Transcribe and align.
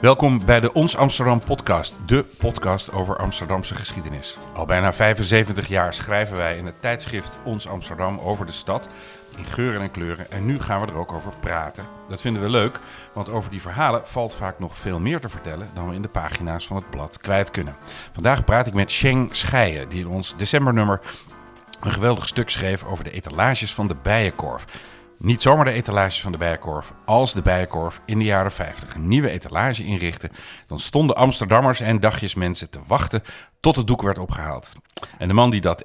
Welkom 0.00 0.44
bij 0.44 0.60
de 0.60 0.72
Ons 0.72 0.96
Amsterdam 0.96 1.40
podcast, 1.40 1.98
de 2.06 2.24
podcast 2.38 2.92
over 2.92 3.16
Amsterdamse 3.16 3.74
geschiedenis. 3.74 4.36
Al 4.54 4.66
bijna 4.66 4.92
75 4.92 5.68
jaar 5.68 5.94
schrijven 5.94 6.36
wij 6.36 6.56
in 6.56 6.66
het 6.66 6.80
tijdschrift 6.80 7.38
Ons 7.44 7.68
Amsterdam 7.68 8.18
over 8.18 8.46
de 8.46 8.52
stad 8.52 8.88
in 9.36 9.44
geuren 9.44 9.80
en 9.80 9.90
kleuren 9.90 10.30
en 10.30 10.46
nu 10.46 10.60
gaan 10.60 10.80
we 10.80 10.86
er 10.86 10.98
ook 10.98 11.12
over 11.12 11.32
praten. 11.40 11.86
Dat 12.08 12.20
vinden 12.20 12.42
we 12.42 12.50
leuk, 12.50 12.78
want 13.12 13.28
over 13.28 13.50
die 13.50 13.60
verhalen 13.60 14.02
valt 14.04 14.34
vaak 14.34 14.58
nog 14.58 14.76
veel 14.76 15.00
meer 15.00 15.20
te 15.20 15.28
vertellen 15.28 15.70
dan 15.74 15.88
we 15.88 15.94
in 15.94 16.02
de 16.02 16.08
pagina's 16.08 16.66
van 16.66 16.76
het 16.76 16.90
blad 16.90 17.18
kwijt 17.18 17.50
kunnen. 17.50 17.76
Vandaag 18.12 18.44
praat 18.44 18.66
ik 18.66 18.74
met 18.74 18.90
Sheng 18.90 19.36
Scheijen, 19.36 19.88
die 19.88 20.00
in 20.00 20.08
ons 20.08 20.36
decembernummer 20.36 21.00
een 21.80 21.92
geweldig 21.92 22.28
stuk 22.28 22.50
schreef 22.50 22.84
over 22.84 23.04
de 23.04 23.10
etalages 23.10 23.74
van 23.74 23.88
de 23.88 23.96
Bijenkorf. 24.02 24.64
Niet 25.18 25.42
zomaar 25.42 25.64
de 25.64 25.72
etalages 25.72 26.20
van 26.20 26.32
de 26.32 26.38
Bijenkorf, 26.38 26.92
als 27.04 27.34
de 27.34 27.42
Bijenkorf 27.42 28.00
in 28.04 28.18
de 28.18 28.24
jaren 28.24 28.52
50 28.52 28.94
een 28.94 29.08
nieuwe 29.08 29.30
etalage 29.30 29.84
inrichtte, 29.84 30.30
dan 30.66 30.80
stonden 30.80 31.16
Amsterdammers 31.16 31.80
en 31.80 32.00
dagjesmensen 32.00 32.70
te 32.70 32.80
wachten 32.86 33.22
tot 33.60 33.76
het 33.76 33.86
doek 33.86 34.02
werd 34.02 34.18
opgehaald. 34.18 34.72
En 35.18 35.28
de 35.28 35.34
man 35.34 35.50
die 35.50 35.60
dat 35.60 35.82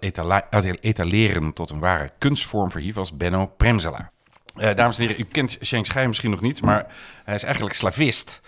etaleren 0.81 1.53
tot 1.53 1.69
een 1.69 1.79
ware 1.79 2.11
kunstvorm 2.17 2.71
verhief 2.71 2.95
was 2.95 3.17
Benno 3.17 3.45
Premzela. 3.45 4.11
Uh, 4.57 4.73
dames 4.73 4.97
en 4.97 5.01
heren, 5.07 5.21
u 5.21 5.23
kent 5.23 5.57
Sheng 5.63 5.85
Schei 5.85 6.07
misschien 6.07 6.31
nog 6.31 6.41
niet, 6.41 6.61
maar 6.61 6.85
hij 7.23 7.35
is 7.35 7.43
eigenlijk 7.43 7.75
slavist. 7.75 8.41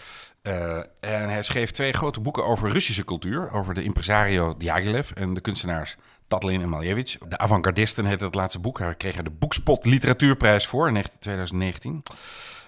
Uh, 0.47 0.77
en 0.99 1.29
hij 1.29 1.43
schreef 1.43 1.71
twee 1.71 1.93
grote 1.93 2.19
boeken 2.19 2.45
over 2.45 2.69
Russische 2.69 3.05
cultuur, 3.05 3.51
over 3.51 3.73
de 3.73 3.83
impresario 3.83 4.57
Diaghilev 4.57 5.11
en 5.11 5.33
de 5.33 5.41
kunstenaars 5.41 5.95
Tatlin 6.27 6.61
en 6.61 6.69
Malevich. 6.69 7.17
De 7.17 7.37
avant-gardisten 7.37 8.05
heette 8.05 8.23
het 8.25 8.35
laatste 8.35 8.59
boek. 8.59 8.79
Hij 8.79 8.95
kreeg 8.95 9.17
er 9.17 9.23
de 9.23 9.29
Boekspot 9.29 9.85
Literatuurprijs 9.85 10.67
voor 10.67 10.87
in 10.87 11.03
2019. 11.19 12.03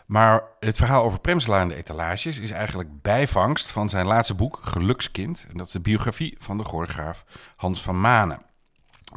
Maar 0.05 0.43
het 0.59 0.77
verhaal 0.77 1.03
over 1.03 1.19
Premsla 1.19 1.61
en 1.61 1.67
de 1.67 1.75
etalages 1.75 2.39
is 2.39 2.51
eigenlijk 2.51 3.01
bijvangst 3.01 3.71
van 3.71 3.89
zijn 3.89 4.05
laatste 4.05 4.33
boek, 4.33 4.59
Gelukskind. 4.61 5.45
En 5.49 5.57
dat 5.57 5.67
is 5.67 5.73
de 5.73 5.79
biografie 5.79 6.37
van 6.39 6.57
de 6.57 6.63
choreograaf 6.63 7.25
Hans 7.55 7.81
van 7.81 7.99
Manen. 7.99 8.41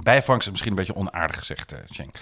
Bijvangst 0.03 0.45
is 0.47 0.51
misschien 0.51 0.71
een 0.71 0.85
beetje 0.85 0.95
onaardig 0.95 1.39
gezegd, 1.39 1.73
uh, 1.73 1.79
Schenk. 1.87 2.15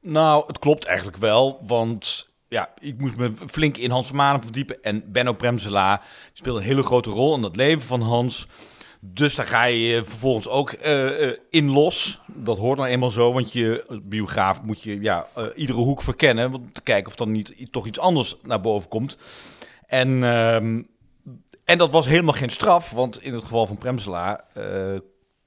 Nou, 0.00 0.46
het 0.46 0.58
klopt 0.58 0.84
eigenlijk 0.84 1.16
wel, 1.16 1.60
want 1.66 2.29
ja, 2.50 2.68
ik 2.78 3.00
moest 3.00 3.16
me 3.16 3.32
flink 3.46 3.76
in 3.76 3.90
Hans 3.90 4.12
Manen 4.12 4.42
verdiepen. 4.42 4.82
En 4.82 5.12
Benno 5.12 5.32
Premsela 5.32 6.02
speelde 6.32 6.58
een 6.58 6.64
hele 6.64 6.82
grote 6.82 7.10
rol 7.10 7.36
in 7.36 7.42
het 7.42 7.56
leven 7.56 7.82
van 7.82 8.00
Hans. 8.00 8.46
Dus 9.00 9.34
daar 9.34 9.46
ga 9.46 9.64
je 9.64 10.04
vervolgens 10.04 10.48
ook 10.48 10.72
uh, 10.84 11.32
in 11.50 11.70
los. 11.70 12.20
Dat 12.26 12.58
hoort 12.58 12.78
nou 12.78 12.90
eenmaal 12.90 13.10
zo, 13.10 13.32
want 13.32 13.52
je 13.52 14.00
biograaf 14.02 14.62
moet 14.62 14.82
je 14.82 15.00
ja, 15.00 15.28
uh, 15.38 15.44
iedere 15.56 15.78
hoek 15.78 16.02
verkennen. 16.02 16.54
Om 16.54 16.72
te 16.72 16.82
kijken 16.82 17.08
of 17.08 17.14
dan 17.14 17.30
niet 17.30 17.72
toch 17.72 17.86
iets 17.86 17.98
anders 17.98 18.36
naar 18.42 18.60
boven 18.60 18.88
komt. 18.88 19.16
En, 19.86 20.08
uh, 20.08 20.54
en 20.54 21.78
dat 21.78 21.90
was 21.90 22.06
helemaal 22.06 22.34
geen 22.34 22.50
straf, 22.50 22.90
want 22.90 23.22
in 23.22 23.32
het 23.32 23.42
geval 23.42 23.66
van 23.66 23.78
Premsela 23.78 24.44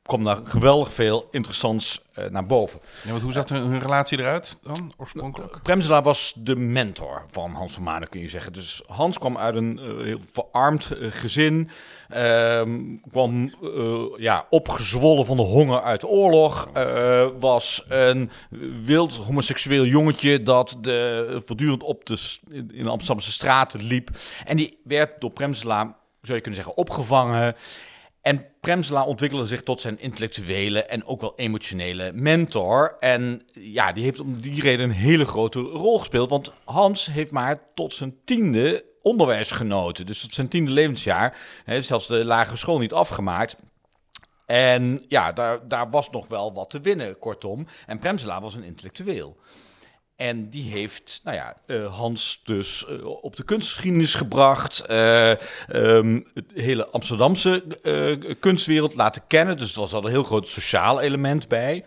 kwam 0.04 0.24
daar 0.24 0.38
geweldig 0.44 0.94
veel 0.94 1.28
interessants 1.32 2.02
uh, 2.20 2.26
naar 2.26 2.46
boven. 2.46 2.80
Ja, 3.04 3.10
want 3.10 3.22
hoe 3.22 3.32
zag 3.32 3.50
hun 3.50 3.80
relatie 3.80 4.20
eruit 4.20 4.60
dan 4.64 4.94
oorspronkelijk? 4.98 5.62
Premsela 5.62 6.02
was 6.02 6.34
de 6.38 6.56
mentor 6.56 7.26
van 7.32 7.54
Hans 7.54 7.74
van 7.74 7.84
Manen, 7.84 8.10
kun 8.10 8.22
je 8.22 8.28
zeggen. 8.28 8.54
Dus 8.54 8.84
Hans 8.88 9.20
kwam 9.20 9.38
uit 9.38 9.56
een 9.56 9.80
uh, 9.84 10.04
heel 10.04 10.20
verarmd 10.32 10.92
uh, 10.92 11.12
gezin. 11.12 11.70
Ehm, 12.10 12.80
kwam 13.12 13.54
ja, 14.18 14.46
opgezwollen 14.50 15.26
van 15.26 15.38
de 15.38 15.44
honger 15.44 15.82
uit 15.82 16.02
de 16.02 16.08
oorlog. 16.08 16.70
was 17.40 17.86
een 17.88 18.32
wild 18.86 19.16
homoseksueel 19.16 19.86
jongetje 19.86 20.44
dat 20.44 20.78
de, 20.82 21.42
voortdurend 21.46 21.84
op 21.84 22.06
de, 22.06 22.38
in 22.52 22.84
de 22.84 22.90
Amsterdamse 22.90 23.32
straten 23.32 23.84
liep. 23.84 24.10
En 24.46 24.58
die 24.58 24.78
werd 24.84 25.22
door 25.22 25.32
Premsela, 25.32 25.96
zou 26.22 26.36
je 26.38 26.42
kunnen 26.42 26.64
zeggen, 26.64 26.78
opgevangen. 26.78 27.56
En 28.24 28.46
Premsela 28.60 29.06
ontwikkelde 29.06 29.46
zich 29.46 29.64
tot 29.64 29.82
zijn 29.82 30.00
intellectuele 30.00 30.84
en 30.84 31.06
ook 31.06 31.22
wel 31.22 31.34
emotionele 31.36 32.12
mentor. 32.14 32.96
En 33.00 33.42
ja, 33.54 33.92
die 33.92 34.04
heeft 34.04 34.20
om 34.20 34.42
die 34.42 34.62
reden 34.62 34.86
een 34.86 34.96
hele 34.96 35.26
grote 35.26 35.60
rol 35.60 36.00
gespeeld. 36.00 36.30
Want 36.30 36.54
Hans 36.64 37.12
heeft 37.12 37.32
maar 37.32 37.60
tot 37.74 37.94
zijn 37.94 38.16
tiende 38.26 38.86
onderwijs 39.02 39.52
genoten. 39.52 40.06
Dus 40.06 40.22
tot 40.22 40.34
zijn 40.34 40.48
tiende 40.48 40.72
levensjaar. 40.72 41.38
Hè, 41.64 41.82
zelfs 41.82 42.08
de 42.08 42.26
lagere 42.26 42.58
school 42.58 42.80
niet 42.80 42.94
afgemaakt. 42.94 43.58
En 44.46 45.04
ja, 45.08 45.32
daar, 45.32 45.68
daar 45.68 45.90
was 45.90 46.10
nog 46.10 46.28
wel 46.28 46.54
wat 46.54 46.70
te 46.70 46.80
winnen, 46.80 47.20
kortom. 47.20 47.68
En 47.86 48.00
Premsela 48.00 48.42
was 48.42 48.56
een 48.56 48.64
intellectueel. 48.64 49.38
En 50.16 50.50
die 50.50 50.72
heeft 50.72 51.22
nou 51.24 51.38
ja, 51.38 51.56
uh, 51.68 51.96
Hans 51.96 52.42
dus 52.44 52.86
uh, 52.90 53.06
op 53.06 53.36
de 53.36 53.44
kunstgeschiedenis 53.44 54.16
gebracht. 54.16 54.86
Uh, 54.90 55.34
het 56.34 56.52
hele 56.54 56.90
Amsterdamse 56.90 57.64
kunstwereld 58.40 58.96
laten 58.96 59.28
kennen. 59.28 59.58
Dus 59.58 59.74
er 59.74 59.80
was 59.80 59.94
al 59.94 60.06
een 60.06 60.12
heel 60.12 60.24
groot 60.24 60.48
sociaal 60.48 61.02
element 61.02 61.48
bij. 61.48 61.86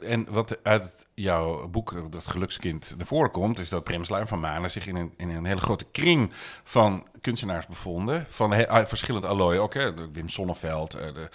En 0.00 0.26
wat 0.30 0.58
uit 0.62 1.06
jouw 1.14 1.68
boek, 1.68 2.12
Dat 2.12 2.26
Gelukskind, 2.26 2.94
naar 2.96 3.06
voren 3.06 3.30
komt... 3.30 3.58
is 3.58 3.68
dat 3.68 3.84
Premsluim 3.84 4.26
van 4.26 4.40
Manen 4.40 4.70
zich 4.70 4.86
in 4.86 4.96
een, 4.96 5.14
in 5.16 5.30
een 5.30 5.44
hele 5.44 5.60
grote 5.60 5.86
kring 5.92 6.32
van 6.64 7.06
kunstenaars 7.20 7.66
bevonden. 7.66 8.26
Van 8.28 8.52
he, 8.52 8.86
verschillend 8.86 9.24
allooi 9.24 9.58
ook, 9.58 9.74
hè. 9.74 10.10
Wim 10.12 10.28
Sonneveld. 10.28 10.90
De, 10.92 11.28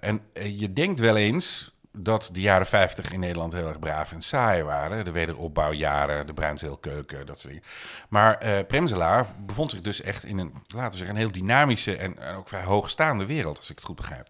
en 0.00 0.20
je 0.56 0.72
denkt 0.72 1.00
wel 1.00 1.16
eens 1.16 1.74
dat 1.96 2.28
de 2.32 2.40
jaren 2.40 2.66
50 2.66 3.12
in 3.12 3.20
Nederland 3.20 3.52
heel 3.52 3.68
erg 3.68 3.78
braaf 3.78 4.12
en 4.12 4.22
saai 4.22 4.62
waren. 4.62 5.04
De 5.04 5.10
wederopbouwjaren, 5.10 6.26
de 6.26 6.34
bruinzeelkeuken, 6.34 7.26
dat 7.26 7.40
soort 7.40 7.52
dingen. 7.52 7.68
Maar 8.08 8.46
uh, 8.98 9.20
bevond 9.46 9.70
zich 9.70 9.80
dus 9.80 10.00
echt 10.00 10.24
in 10.24 10.38
een, 10.38 10.52
laten 10.66 10.90
we 10.90 10.96
zeggen, 10.96 11.14
een 11.14 11.22
heel 11.22 11.32
dynamische 11.32 11.96
en, 11.96 12.18
en 12.18 12.34
ook 12.34 12.48
vrij 12.48 12.62
hoogstaande 12.62 13.26
wereld, 13.26 13.58
als 13.58 13.70
ik 13.70 13.76
het 13.76 13.84
goed 13.84 13.96
begrijp. 13.96 14.26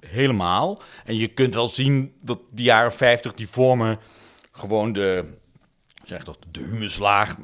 Helemaal. 0.00 0.82
En 1.04 1.16
je 1.16 1.28
kunt 1.28 1.54
wel 1.54 1.68
zien 1.68 2.14
dat 2.20 2.38
de 2.50 2.62
jaren 2.62 2.92
50 2.92 3.34
die 3.34 3.48
vormen 3.48 3.98
gewoon 4.52 4.92
de, 4.92 5.24
zeg 6.02 6.24
dat, 6.24 6.38
de 6.50 6.60
humuslaag, 6.60 7.36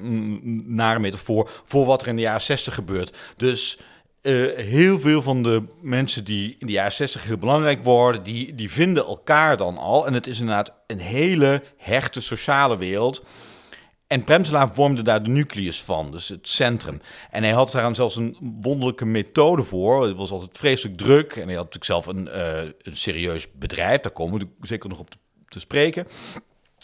naar 0.65 0.95
een 0.95 1.01
metafoor, 1.01 1.51
voor 1.65 1.87
wat 1.87 2.03
er 2.03 2.09
in 2.09 2.17
de 2.17 2.23
jaren 2.23 2.41
60 2.41 2.75
gebeurt. 2.75 3.17
Dus 3.37 3.79
uh, 4.25 4.57
heel 4.57 4.99
veel 4.99 5.23
van 5.23 5.43
de 5.43 5.63
mensen 5.81 6.25
die 6.25 6.57
in 6.59 6.67
de 6.67 6.73
jaren 6.73 6.93
60 6.93 7.25
heel 7.25 7.39
belangrijk 7.39 7.83
worden, 7.83 8.23
die, 8.23 8.55
die 8.55 8.71
vinden 8.71 9.07
elkaar 9.07 9.57
dan 9.57 9.79
al. 9.79 10.07
En 10.07 10.15
het 10.15 10.27
is 10.27 10.41
inderdaad 10.41 10.75
een 10.87 11.01
hele 11.01 11.63
hechte 11.77 12.21
sociale 12.21 12.77
wereld. 12.77 13.25
En 14.07 14.25
Premsela 14.25 14.69
vormde 14.69 15.03
daar 15.03 15.23
de 15.23 15.31
nucleus 15.31 15.83
van, 15.83 16.11
dus 16.11 16.29
het 16.29 16.49
centrum. 16.49 17.01
En 17.31 17.43
hij 17.43 17.53
had 17.53 17.71
daar 17.71 17.95
zelfs 17.95 18.17
een 18.17 18.37
wonderlijke 18.61 19.07
methode 19.07 19.63
voor. 19.63 20.07
Het 20.07 20.17
was 20.17 20.31
altijd 20.31 20.59
vreselijk 20.59 20.97
druk. 20.97 21.37
En 21.37 21.47
hij 21.47 21.57
had 21.57 21.75
natuurlijk 21.75 21.85
zelf 21.85 22.07
een, 22.07 22.27
uh, 22.27 22.63
een 22.79 22.97
serieus 22.97 23.53
bedrijf. 23.53 24.01
Daar 24.01 24.13
komen 24.13 24.41
we 24.41 24.47
zeker 24.61 24.89
nog 24.89 24.99
op 24.99 25.09
te 25.49 25.61
spreken. 25.61 26.07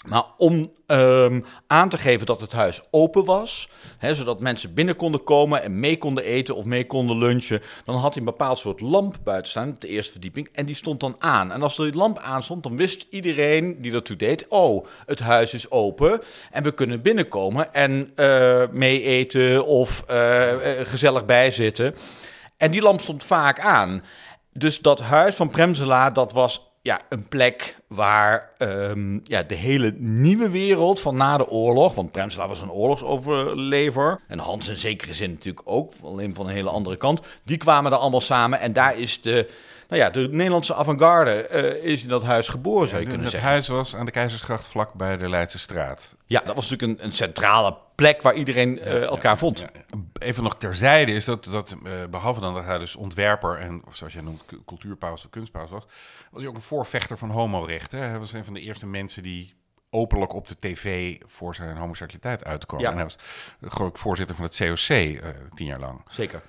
Maar 0.07 0.25
om 0.37 0.73
um, 0.87 1.45
aan 1.67 1.89
te 1.89 1.99
geven 1.99 2.27
dat 2.27 2.41
het 2.41 2.53
huis 2.53 2.81
open 2.91 3.25
was, 3.25 3.69
hè, 3.99 4.15
zodat 4.15 4.41
mensen 4.41 4.75
binnen 4.75 4.97
konden 4.97 5.25
komen 5.25 5.63
en 5.63 5.81
mee 5.81 5.99
konden 5.99 6.25
eten 6.25 6.57
of 6.57 6.65
mee 6.65 6.87
konden 6.87 7.19
lunchen, 7.19 7.63
dan 7.85 7.97
had 7.97 8.15
hij 8.15 8.23
een 8.23 8.31
bepaald 8.31 8.59
soort 8.59 8.81
lamp 8.81 9.17
buiten 9.25 9.51
staan, 9.51 9.77
de 9.79 9.89
eerste 9.89 10.13
verdieping, 10.13 10.49
en 10.53 10.67
die 10.67 10.75
stond 10.75 11.01
dan 11.01 11.17
aan. 11.19 11.53
En 11.53 11.63
als 11.63 11.77
die 11.77 11.95
lamp 11.95 12.19
aanstond, 12.19 12.63
dan 12.63 12.77
wist 12.77 13.07
iedereen 13.11 13.81
die 13.81 13.93
dat 13.93 14.05
toe 14.05 14.17
deed, 14.17 14.47
oh, 14.49 14.87
het 15.07 15.21
huis 15.21 15.55
is 15.55 15.71
open 15.71 16.21
en 16.51 16.63
we 16.63 16.73
kunnen 16.73 17.03
binnenkomen 17.03 17.75
en 17.75 18.13
uh, 18.17 18.63
mee 18.71 19.03
eten 19.03 19.67
of 19.67 20.05
uh, 20.11 20.53
gezellig 20.83 21.25
bijzitten. 21.25 21.95
En 22.57 22.71
die 22.71 22.83
lamp 22.83 23.01
stond 23.01 23.25
vaak 23.25 23.61
aan. 23.61 24.05
Dus 24.53 24.79
dat 24.79 25.01
huis 25.01 25.35
van 25.35 25.51
Premsela, 25.51 26.11
dat 26.11 26.33
was 26.33 26.70
ja, 26.83 27.01
een 27.09 27.29
plek 27.29 27.77
waar 27.87 28.53
um, 28.59 29.21
ja, 29.25 29.43
de 29.43 29.55
hele 29.55 29.95
nieuwe 29.99 30.51
wereld 30.51 31.01
van 31.01 31.17
na 31.17 31.37
de 31.37 31.49
oorlog, 31.49 31.95
want 31.95 32.13
Premsela 32.13 32.49
was 32.49 32.61
een 32.61 32.71
oorlogsoverlever 32.71 34.21
en 34.29 34.39
Hans 34.39 34.69
in 34.69 34.77
zekere 34.77 35.13
zin 35.13 35.31
natuurlijk 35.31 35.69
ook, 35.69 35.93
alleen 36.03 36.35
van 36.35 36.47
een 36.47 36.55
hele 36.55 36.71
andere 36.71 36.97
kant, 36.97 37.21
die 37.45 37.57
kwamen 37.57 37.93
er 37.93 37.99
allemaal 37.99 38.21
samen. 38.21 38.61
En 38.61 38.73
daar 38.73 38.99
is 38.99 39.21
de, 39.21 39.51
nou 39.91 40.03
ja, 40.03 40.11
de 40.11 40.29
Nederlandse 40.31 40.75
avant-garde 40.75 41.49
uh, 41.53 41.91
is 41.91 42.03
in 42.03 42.09
dat 42.09 42.23
huis 42.23 42.49
geboren, 42.49 42.89
zou 42.89 43.01
je 43.01 43.07
ja, 43.07 43.13
kunnen 43.13 43.31
het 43.31 43.31
zeggen. 43.31 43.51
Het 43.51 43.67
huis 43.67 43.79
was 43.79 43.97
aan 43.97 44.05
de 44.05 44.11
Keizersgracht 44.11 44.69
vlak 44.69 44.95
bij 44.95 45.17
de 45.17 45.29
Leidse 45.29 45.59
straat. 45.59 46.15
Ja, 46.27 46.41
dat 46.41 46.55
was 46.55 46.71
natuurlijk 46.71 47.01
een, 47.01 47.07
een 47.07 47.13
centrale 47.13 47.77
plek 47.95 48.23
waar 48.23 48.35
iedereen 48.35 48.79
uh, 48.79 48.85
ja, 48.85 49.01
elkaar 49.01 49.39
vond. 49.39 49.59
Ja, 49.59 49.71
Even 50.19 50.43
nog 50.43 50.57
terzijde 50.57 51.13
is 51.13 51.25
dat, 51.25 51.45
dat 51.45 51.77
uh, 51.85 51.93
behalve 52.11 52.41
dan 52.41 52.55
dat 52.55 52.65
hij 52.65 52.79
dus 52.79 52.97
ontwerper 52.97 53.59
en 53.59 53.83
zoals 53.93 54.13
jij 54.13 54.23
noemt 54.23 54.43
cultuurpaus 54.67 55.25
of 55.25 55.31
kunstpaus 55.31 55.71
was, 55.71 55.85
was 56.31 56.41
hij 56.41 56.51
ook 56.51 56.57
een 56.57 56.63
voorvechter 56.63 57.19
van 57.19 57.31
homorechten. 57.31 57.99
Hij 57.99 58.19
was 58.19 58.33
een 58.33 58.45
van 58.45 58.55
de 58.55 58.61
eerste 58.61 58.87
mensen 58.87 59.23
die 59.23 59.55
openlijk 59.91 60.33
op 60.33 60.49
de 60.49 60.57
tv 60.59 61.17
voor 61.27 61.55
zijn 61.55 61.77
homoseksualiteit 61.77 62.45
uitkwam. 62.45 62.81
Ja. 62.81 62.91
En 62.91 62.95
hij 62.95 63.05
was 63.05 63.17
geloof 63.61 63.91
ik 63.91 63.99
voorzitter 63.99 64.37
van 64.37 64.45
het 64.45 64.57
COC 64.57 64.89
uh, 64.89 65.29
tien 65.55 65.67
jaar 65.67 65.81
lang. 65.81 66.01
Zeker. 66.09 66.43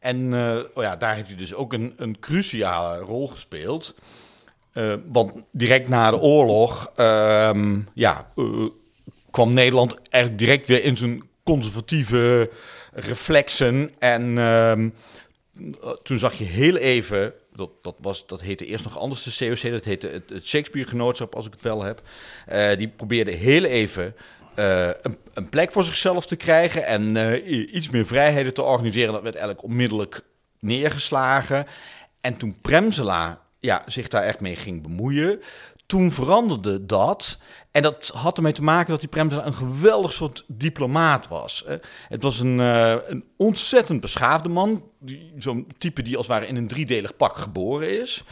En 0.00 0.32
uh, 0.32 0.56
oh 0.74 0.82
ja, 0.82 0.96
daar 0.96 1.14
heeft 1.14 1.28
hij 1.28 1.36
dus 1.36 1.54
ook 1.54 1.72
een, 1.72 1.92
een 1.96 2.18
cruciale 2.18 2.98
rol 2.98 3.28
gespeeld. 3.28 3.94
Uh, 4.74 4.94
want 5.06 5.32
direct 5.52 5.88
na 5.88 6.10
de 6.10 6.20
oorlog, 6.20 6.90
um, 6.96 7.88
ja, 7.94 8.28
uh, 8.36 8.68
kwam 9.30 9.54
Nederland 9.54 9.98
eigenlijk 10.08 10.42
direct 10.42 10.66
weer 10.66 10.84
in 10.84 10.96
zijn 10.96 11.22
conservatieve 11.44 12.50
reflexen. 12.92 13.90
En 13.98 14.38
ehm, 14.38 14.88
toen 16.02 16.18
zag 16.18 16.34
je 16.34 16.44
heel 16.44 16.76
even 16.76 17.32
dat, 17.54 17.70
dat, 17.80 17.94
was, 17.98 18.26
dat 18.26 18.40
heette 18.40 18.66
eerst 18.66 18.84
nog 18.84 18.98
anders 18.98 19.22
de 19.22 19.46
COC, 19.46 19.70
dat 19.70 19.84
heette 19.84 20.08
het, 20.08 20.30
het 20.30 20.46
Shakespeare-genootschap, 20.46 21.34
als 21.34 21.46
ik 21.46 21.52
het 21.52 21.62
wel 21.62 21.82
heb. 21.82 22.02
Die 22.78 22.88
probeerde 22.88 23.30
heel 23.30 23.64
even 23.64 24.14
uh, 24.56 24.88
een, 25.32 25.48
plek 25.48 25.72
voor 25.72 25.84
zichzelf 25.84 26.26
te 26.26 26.36
krijgen 26.36 26.86
en 26.86 27.16
uh, 27.16 27.72
iets 27.74 27.88
meer 27.88 28.06
vrijheden 28.06 28.54
te 28.54 28.62
organiseren. 28.62 29.12
Dat 29.12 29.22
werd 29.22 29.34
eigenlijk 29.34 29.64
onmiddellijk 29.64 30.20
neergeslagen. 30.58 31.66
En 32.20 32.36
toen 32.36 32.56
Premsela 32.60 33.40
ja, 33.58 33.82
zich 33.86 34.08
daar 34.08 34.22
echt 34.22 34.40
mee 34.40 34.56
ging 34.56 34.82
bemoeien, 34.82 35.40
toen 35.90 36.12
veranderde 36.12 36.86
dat. 36.86 37.38
En 37.70 37.82
dat 37.82 38.10
had 38.14 38.36
ermee 38.36 38.52
te 38.52 38.62
maken 38.62 38.90
dat 38.90 39.00
die 39.00 39.08
Premsela 39.08 39.46
een 39.46 39.54
geweldig 39.54 40.12
soort 40.12 40.44
diplomaat 40.46 41.28
was. 41.28 41.64
Het 42.08 42.22
was 42.22 42.40
een, 42.40 42.58
uh, 42.58 42.94
een 43.06 43.24
ontzettend 43.36 44.00
beschaafde 44.00 44.48
man. 44.48 44.84
Zo'n 45.36 45.66
type 45.78 46.02
die 46.02 46.16
als 46.16 46.26
het 46.26 46.36
ware 46.36 46.48
in 46.48 46.56
een 46.56 46.68
driedelig 46.68 47.16
pak 47.16 47.36
geboren 47.36 48.00
is. 48.00 48.22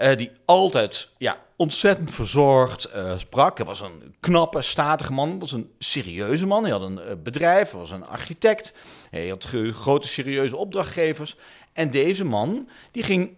Uh, 0.00 0.16
die 0.16 0.30
altijd 0.44 1.08
ja, 1.16 1.38
ontzettend 1.56 2.14
verzorgd 2.14 2.90
uh, 2.94 3.18
sprak. 3.18 3.56
Hij 3.56 3.66
was 3.66 3.80
een 3.80 4.14
knappe, 4.20 4.62
statige 4.62 5.12
man. 5.12 5.38
was 5.38 5.52
een 5.52 5.70
serieuze 5.78 6.46
man. 6.46 6.62
Hij 6.62 6.72
had 6.72 6.82
een 6.82 7.22
bedrijf, 7.22 7.70
hij 7.70 7.80
was 7.80 7.90
een 7.90 8.06
architect. 8.06 8.72
Hij 9.10 9.28
had 9.28 9.48
grote, 9.72 10.08
serieuze 10.08 10.56
opdrachtgevers. 10.56 11.36
En 11.72 11.90
deze 11.90 12.24
man, 12.24 12.68
die 12.90 13.02
ging 13.02 13.36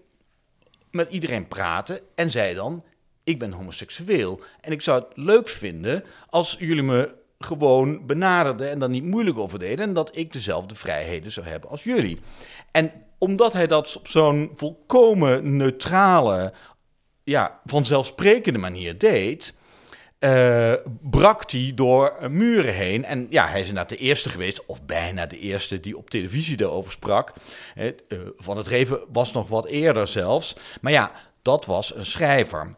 met 0.91 1.11
iedereen 1.11 1.49
praten 1.49 2.01
en 2.15 2.31
zei 2.31 2.55
dan 2.55 2.85
ik 3.25 3.39
ben 3.39 3.53
homoseksueel. 3.53 4.41
En 4.61 4.73
ik 4.73 4.83
zou 4.83 5.03
het 5.03 5.17
leuk 5.17 5.49
vinden 5.49 6.05
als 6.29 6.57
jullie 6.59 6.83
me 6.83 7.15
gewoon 7.39 8.07
benaderden 8.07 8.71
en 8.71 8.79
dan 8.79 8.91
niet 8.91 9.05
moeilijk 9.05 9.39
over 9.39 9.59
deden. 9.59 9.85
En 9.85 9.93
dat 9.93 10.17
ik 10.17 10.33
dezelfde 10.33 10.75
vrijheden 10.75 11.33
zou 11.33 11.47
hebben 11.47 11.71
als 11.71 11.85
jullie. 11.85 12.19
En 12.71 12.93
omdat 13.19 13.53
hij 13.53 13.67
dat 13.67 13.97
op 13.97 14.09
zo'n 14.09 14.51
volkomen 14.55 15.57
neutrale, 15.57 16.53
ja, 17.25 17.61
vanzelfsprekende 17.65 18.59
manier 18.59 18.99
deed. 18.99 19.59
Uh, 20.25 20.75
brak 21.01 21.51
hij 21.51 21.73
door 21.75 22.31
muren 22.31 22.75
heen. 22.75 23.05
En 23.05 23.27
ja, 23.31 23.47
hij 23.47 23.61
is 23.61 23.69
inderdaad 23.69 23.99
de 23.99 24.05
eerste 24.05 24.29
geweest, 24.29 24.67
of 24.67 24.85
bijna 24.85 25.27
de 25.27 25.39
eerste, 25.39 25.81
die 25.81 25.97
op 25.97 26.11
televisie 26.11 26.57
daarover 26.57 26.93
sprak. 26.93 27.33
Uh, 27.77 27.93
van 28.37 28.57
het 28.57 28.69
Reven 28.69 29.01
was 29.13 29.33
nog 29.33 29.49
wat 29.49 29.67
eerder 29.67 30.07
zelfs. 30.07 30.57
Maar 30.81 30.93
ja, 30.93 31.13
dat 31.43 31.67
was 31.67 31.95
een 31.95 32.07
schrijver. 32.07 32.75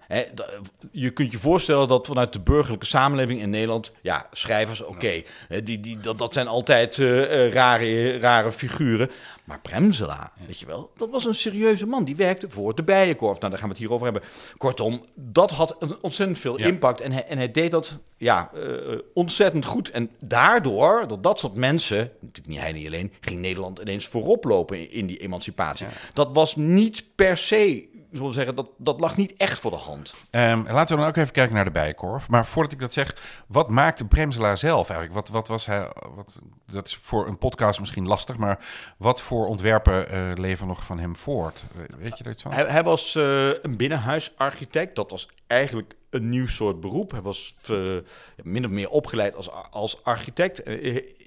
je 0.90 1.10
kunt 1.10 1.32
je 1.32 1.38
voorstellen 1.38 1.88
dat 1.88 2.06
vanuit 2.06 2.32
de 2.32 2.40
burgerlijke 2.40 2.86
samenleving 2.86 3.40
in 3.40 3.50
Nederland, 3.50 3.92
ja, 4.00 4.26
schrijvers, 4.30 4.82
oké, 4.82 5.22
die, 5.64 5.80
die, 5.80 6.00
dat, 6.00 6.18
dat 6.18 6.32
zijn 6.32 6.48
altijd 6.48 6.96
uh, 6.96 7.52
rare, 7.52 8.18
rare 8.18 8.52
figuren. 8.52 9.10
Maar 9.44 9.60
Premzela, 9.60 10.32
weet 10.46 10.58
je 10.58 10.66
wel, 10.66 10.90
dat 10.96 11.10
was 11.10 11.24
een 11.24 11.34
serieuze 11.34 11.86
man. 11.86 12.04
Die 12.04 12.16
werkte 12.16 12.50
voor 12.50 12.74
de 12.74 12.82
Bijenkorf. 12.82 13.38
Nou, 13.38 13.50
daar 13.50 13.58
gaan 13.58 13.68
we 13.68 13.74
het 13.74 13.84
hier 13.84 13.92
over 13.92 14.04
hebben. 14.04 14.22
Kortom, 14.56 15.04
dat 15.14 15.50
had 15.50 15.76
ontzettend 16.00 16.38
veel 16.38 16.56
impact. 16.56 17.00
En 17.00 17.12
hij, 17.12 17.26
en 17.26 17.36
hij 17.36 17.50
deed 17.50 17.70
dat 17.70 17.98
ja, 18.16 18.50
uh, 18.56 18.98
ontzettend 19.14 19.64
goed. 19.64 19.90
En 19.90 20.10
daardoor, 20.20 21.04
dat 21.08 21.22
dat 21.22 21.38
soort 21.38 21.54
mensen, 21.54 22.10
natuurlijk 22.20 22.46
niet 22.46 22.60
hij 22.60 22.72
niet 22.72 22.86
alleen, 22.86 23.12
ging 23.20 23.40
Nederland 23.40 23.78
ineens 23.78 24.06
voorop 24.06 24.44
lopen 24.44 24.78
in, 24.78 24.90
in 24.90 25.06
die 25.06 25.18
emancipatie. 25.18 25.86
Dat 26.12 26.32
was 26.32 26.56
niet 26.56 27.04
per 27.14 27.36
se 27.36 27.88
ik 28.12 28.18
wil 28.18 28.30
zeggen, 28.30 28.54
dat, 28.54 28.68
dat 28.76 29.00
lag 29.00 29.16
niet 29.16 29.34
echt 29.36 29.58
voor 29.58 29.70
de 29.70 29.76
hand. 29.76 30.14
Um, 30.30 30.66
laten 30.68 30.96
we 30.96 31.00
dan 31.00 31.10
ook 31.10 31.16
even 31.16 31.32
kijken 31.32 31.54
naar 31.54 31.64
de 31.64 31.70
Bijenkorf. 31.70 32.28
Maar 32.28 32.46
voordat 32.46 32.72
ik 32.72 32.78
dat 32.78 32.92
zeg, 32.92 33.16
wat 33.46 33.68
maakte 33.68 34.04
Bremselaar 34.04 34.58
zelf 34.58 34.88
eigenlijk? 34.88 35.18
Wat, 35.18 35.28
wat 35.28 35.48
was 35.48 35.66
hij, 35.66 35.92
wat, 36.14 36.38
dat 36.66 36.86
is 36.86 36.96
voor 36.96 37.26
een 37.26 37.38
podcast 37.38 37.80
misschien 37.80 38.06
lastig, 38.06 38.36
maar 38.36 38.64
wat 38.96 39.22
voor 39.22 39.46
ontwerpen 39.46 40.14
uh, 40.14 40.32
leven 40.34 40.66
nog 40.66 40.84
van 40.84 40.98
hem 40.98 41.16
voort? 41.16 41.66
Weet 41.98 42.18
je 42.18 42.24
er 42.24 42.30
iets 42.30 42.42
van? 42.42 42.52
Hij, 42.52 42.64
hij 42.64 42.82
was 42.82 43.14
uh, 43.14 43.48
een 43.62 43.76
binnenhuisarchitect. 43.76 44.96
Dat 44.96 45.10
was 45.10 45.28
eigenlijk 45.46 45.94
een 46.10 46.28
nieuw 46.28 46.46
soort 46.46 46.80
beroep. 46.80 47.10
Hij 47.10 47.22
was 47.22 47.54
uh, 47.70 47.96
min 48.42 48.64
of 48.64 48.70
meer 48.70 48.88
opgeleid 48.88 49.34
als, 49.34 49.50
als 49.70 50.04
architect. 50.04 50.66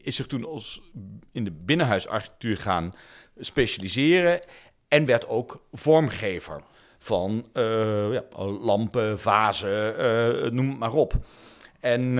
is 0.04 0.16
zich 0.16 0.28
toen 0.28 0.46
als 0.46 0.82
in 1.32 1.44
de 1.44 1.52
binnenhuisarchitectuur 1.52 2.58
gaan 2.58 2.96
specialiseren 3.38 4.40
en 4.88 5.06
werd 5.06 5.28
ook 5.28 5.62
vormgever 5.72 6.62
van 6.98 7.48
uh, 7.54 8.14
ja, 8.14 8.24
lampen, 8.62 9.20
vazen, 9.20 9.96
uh, 10.00 10.52
noem 10.52 10.70
het 10.70 10.80
maar 10.80 10.94
op. 10.94 11.14
En 11.80 12.18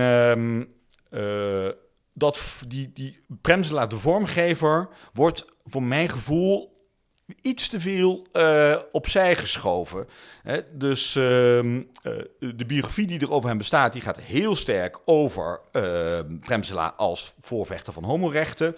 uh, 1.10 1.68
dat, 2.12 2.40
die, 2.68 2.92
die 2.92 3.24
Premselaar, 3.40 3.88
de 3.88 3.98
vormgever, 3.98 4.88
wordt 5.12 5.44
voor 5.64 5.82
mijn 5.82 6.08
gevoel 6.08 6.74
iets 7.42 7.68
te 7.68 7.80
veel 7.80 8.26
opzij 8.92 9.36
geschoven. 9.36 10.06
Hè? 10.42 10.60
Dus 10.72 11.16
ehm, 11.16 11.82
de 12.38 12.64
biografie 12.66 13.06
die 13.06 13.20
er 13.20 13.32
over 13.32 13.48
hem 13.48 13.58
bestaat, 13.58 13.92
die 13.92 14.02
gaat 14.02 14.20
heel 14.20 14.54
sterk 14.54 14.98
over 15.04 15.60
Premselaar 16.40 16.92
als 16.92 17.34
voorvechter 17.40 17.92
van 17.92 18.04
homorechten. 18.04 18.76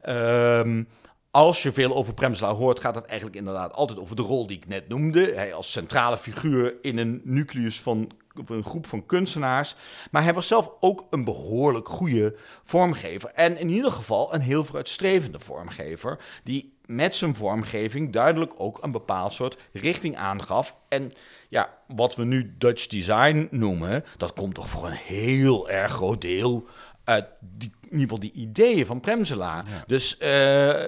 Ehm, 0.00 0.82
als 1.30 1.62
je 1.62 1.72
veel 1.72 1.94
over 1.94 2.14
Premsla 2.14 2.54
hoort, 2.54 2.80
gaat 2.80 2.94
het 2.94 3.04
eigenlijk 3.04 3.38
inderdaad 3.38 3.72
altijd 3.72 3.98
over 3.98 4.16
de 4.16 4.22
rol 4.22 4.46
die 4.46 4.56
ik 4.56 4.68
net 4.68 4.88
noemde. 4.88 5.32
Hij 5.34 5.54
als 5.54 5.72
centrale 5.72 6.16
figuur 6.16 6.74
in 6.82 6.98
een 6.98 7.20
nucleus 7.24 7.80
van 7.80 8.10
een 8.46 8.64
groep 8.64 8.86
van 8.86 9.06
kunstenaars. 9.06 9.74
Maar 10.10 10.22
hij 10.22 10.34
was 10.34 10.46
zelf 10.46 10.70
ook 10.80 11.06
een 11.10 11.24
behoorlijk 11.24 11.88
goede 11.88 12.36
vormgever. 12.64 13.30
En 13.34 13.58
in 13.58 13.68
ieder 13.68 13.90
geval 13.90 14.34
een 14.34 14.40
heel 14.40 14.64
vooruitstrevende 14.64 15.40
vormgever. 15.40 16.18
Die 16.44 16.78
met 16.86 17.14
zijn 17.14 17.34
vormgeving 17.34 18.12
duidelijk 18.12 18.52
ook 18.56 18.78
een 18.82 18.92
bepaald 18.92 19.32
soort 19.32 19.56
richting 19.72 20.16
aangaf. 20.16 20.76
En 20.88 21.12
ja, 21.48 21.78
wat 21.86 22.16
we 22.16 22.24
nu 22.24 22.54
Dutch 22.58 22.86
design 22.86 23.48
noemen, 23.50 24.04
dat 24.16 24.32
komt 24.32 24.54
toch 24.54 24.68
voor 24.68 24.86
een 24.86 24.92
heel 24.92 25.70
erg 25.70 25.92
groot 25.92 26.20
deel 26.20 26.66
uit 27.04 27.26
die 27.40 27.72
ieder 27.98 28.16
geval 28.16 28.18
die 28.18 28.32
ideeën 28.32 28.86
van 28.86 29.00
Premsela. 29.00 29.64
Dus 29.86 30.16
uh, 30.22 30.28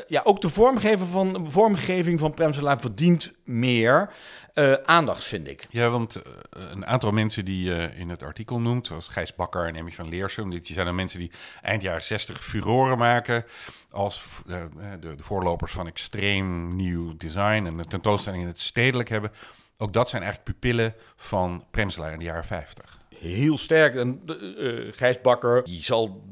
ja, 0.06 0.20
ook 0.24 0.40
de 0.40 0.48
vormgeving 0.48 1.08
van, 1.08 1.46
vormgeving 1.50 2.18
van 2.18 2.34
Premsela 2.34 2.78
verdient 2.78 3.32
meer 3.44 4.10
uh, 4.54 4.72
aandacht, 4.72 5.24
vind 5.24 5.48
ik. 5.48 5.66
Ja, 5.70 5.90
want 5.90 6.16
uh, 6.16 6.22
een 6.70 6.86
aantal 6.86 7.10
mensen 7.10 7.44
die 7.44 7.64
je 7.64 7.90
in 7.96 8.08
het 8.08 8.22
artikel 8.22 8.60
noemt, 8.60 8.86
zoals 8.86 9.08
Gijs 9.08 9.34
Bakker 9.34 9.66
en 9.66 9.76
Emmy 9.76 9.92
van 9.92 10.08
Leersum, 10.08 10.50
die 10.50 10.60
zijn 10.62 10.86
dan 10.86 10.94
mensen 10.94 11.18
die 11.18 11.30
eind 11.62 11.82
jaren 11.82 12.02
60 12.02 12.44
furoren 12.44 12.98
maken 12.98 13.44
als 13.90 14.24
de, 14.46 14.68
de, 15.00 15.14
voorlopers 15.18 15.72
van 15.72 15.86
extreem 15.86 16.76
nieuw 16.76 17.16
design 17.16 17.64
en 17.66 17.76
de 17.76 17.84
tentoonstelling 17.84 18.42
in 18.42 18.48
het 18.48 18.60
stedelijk 18.60 19.08
hebben. 19.08 19.32
Ook 19.76 19.92
dat 19.92 20.08
zijn 20.08 20.22
eigenlijk 20.22 20.52
pupillen 20.52 20.94
van 21.16 21.64
Premsela 21.70 22.08
in 22.08 22.18
de 22.18 22.24
jaren 22.24 22.44
50 22.44 23.00
heel 23.22 23.58
sterk. 23.58 23.94
En 23.94 24.22
uh, 24.26 24.92
Gijs 24.92 25.20
Bakker, 25.20 25.64
die 25.64 25.82
zal 25.82 26.22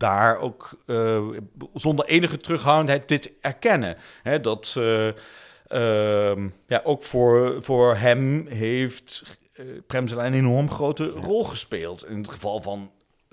daar 0.00 0.38
ook 0.38 0.70
uh, 0.86 1.28
zonder 1.74 2.04
enige 2.04 2.36
terughoudendheid 2.36 3.08
dit 3.08 3.32
erkennen. 3.40 3.96
Hè, 4.22 4.40
dat 4.40 4.74
uh, 4.78 5.06
uh, 5.06 5.12
ja, 6.66 6.80
ook 6.84 7.02
voor, 7.02 7.64
voor 7.64 7.96
hem 7.96 8.46
heeft 8.46 9.38
Premsela 9.86 10.26
een 10.26 10.34
enorm 10.34 10.70
grote 10.70 11.08
rol 11.08 11.44
gespeeld. 11.44 12.06
In 12.06 12.16
het 12.16 12.30
geval 12.30 12.62
van, 12.62 12.90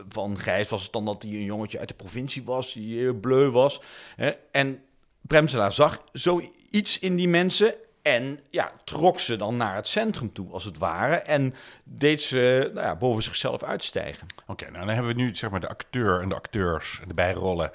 van 0.10 0.40
Gijs 0.40 0.70
was 0.70 0.84
het 0.84 0.94
dan 0.94 1.06
dat 1.06 1.24
hij 1.24 1.32
een 1.32 1.44
jongetje 1.44 1.80
uit 1.80 1.88
de 1.88 1.94
provincie 1.94 2.44
was, 2.44 2.74
die 2.74 3.14
bleu 3.14 3.50
was. 3.50 3.82
Hè, 4.16 4.32
en 4.52 4.82
Premsela 5.22 5.70
zag 5.70 6.02
zoiets 6.12 7.00
in 7.00 7.16
die 7.16 7.28
mensen 7.28 7.74
en 8.08 8.40
ja, 8.50 8.72
trok 8.84 9.20
ze 9.20 9.36
dan 9.36 9.58
naar 9.58 9.76
het 9.76 9.88
centrum 9.88 10.34
toe, 10.34 10.52
als 10.52 10.64
het 10.64 10.78
ware. 10.78 11.16
En 11.16 11.54
deed 11.84 12.22
ze 12.22 12.72
nou 12.74 12.86
ja, 12.86 12.96
boven 12.96 13.24
zichzelf 13.24 13.64
uitstijgen. 13.64 14.28
Oké, 14.46 14.66
nou 14.66 14.86
dan 14.86 14.96
hebben 14.96 15.16
we 15.16 15.22
nu 15.22 15.36
zeg 15.36 15.50
maar 15.50 15.60
de 15.60 15.70
acteur 15.70 16.22
en 16.22 16.30
de 16.30 16.36
acteurs 16.36 17.00
en 17.02 17.08
de 17.08 17.14
bijrollen. 17.14 17.72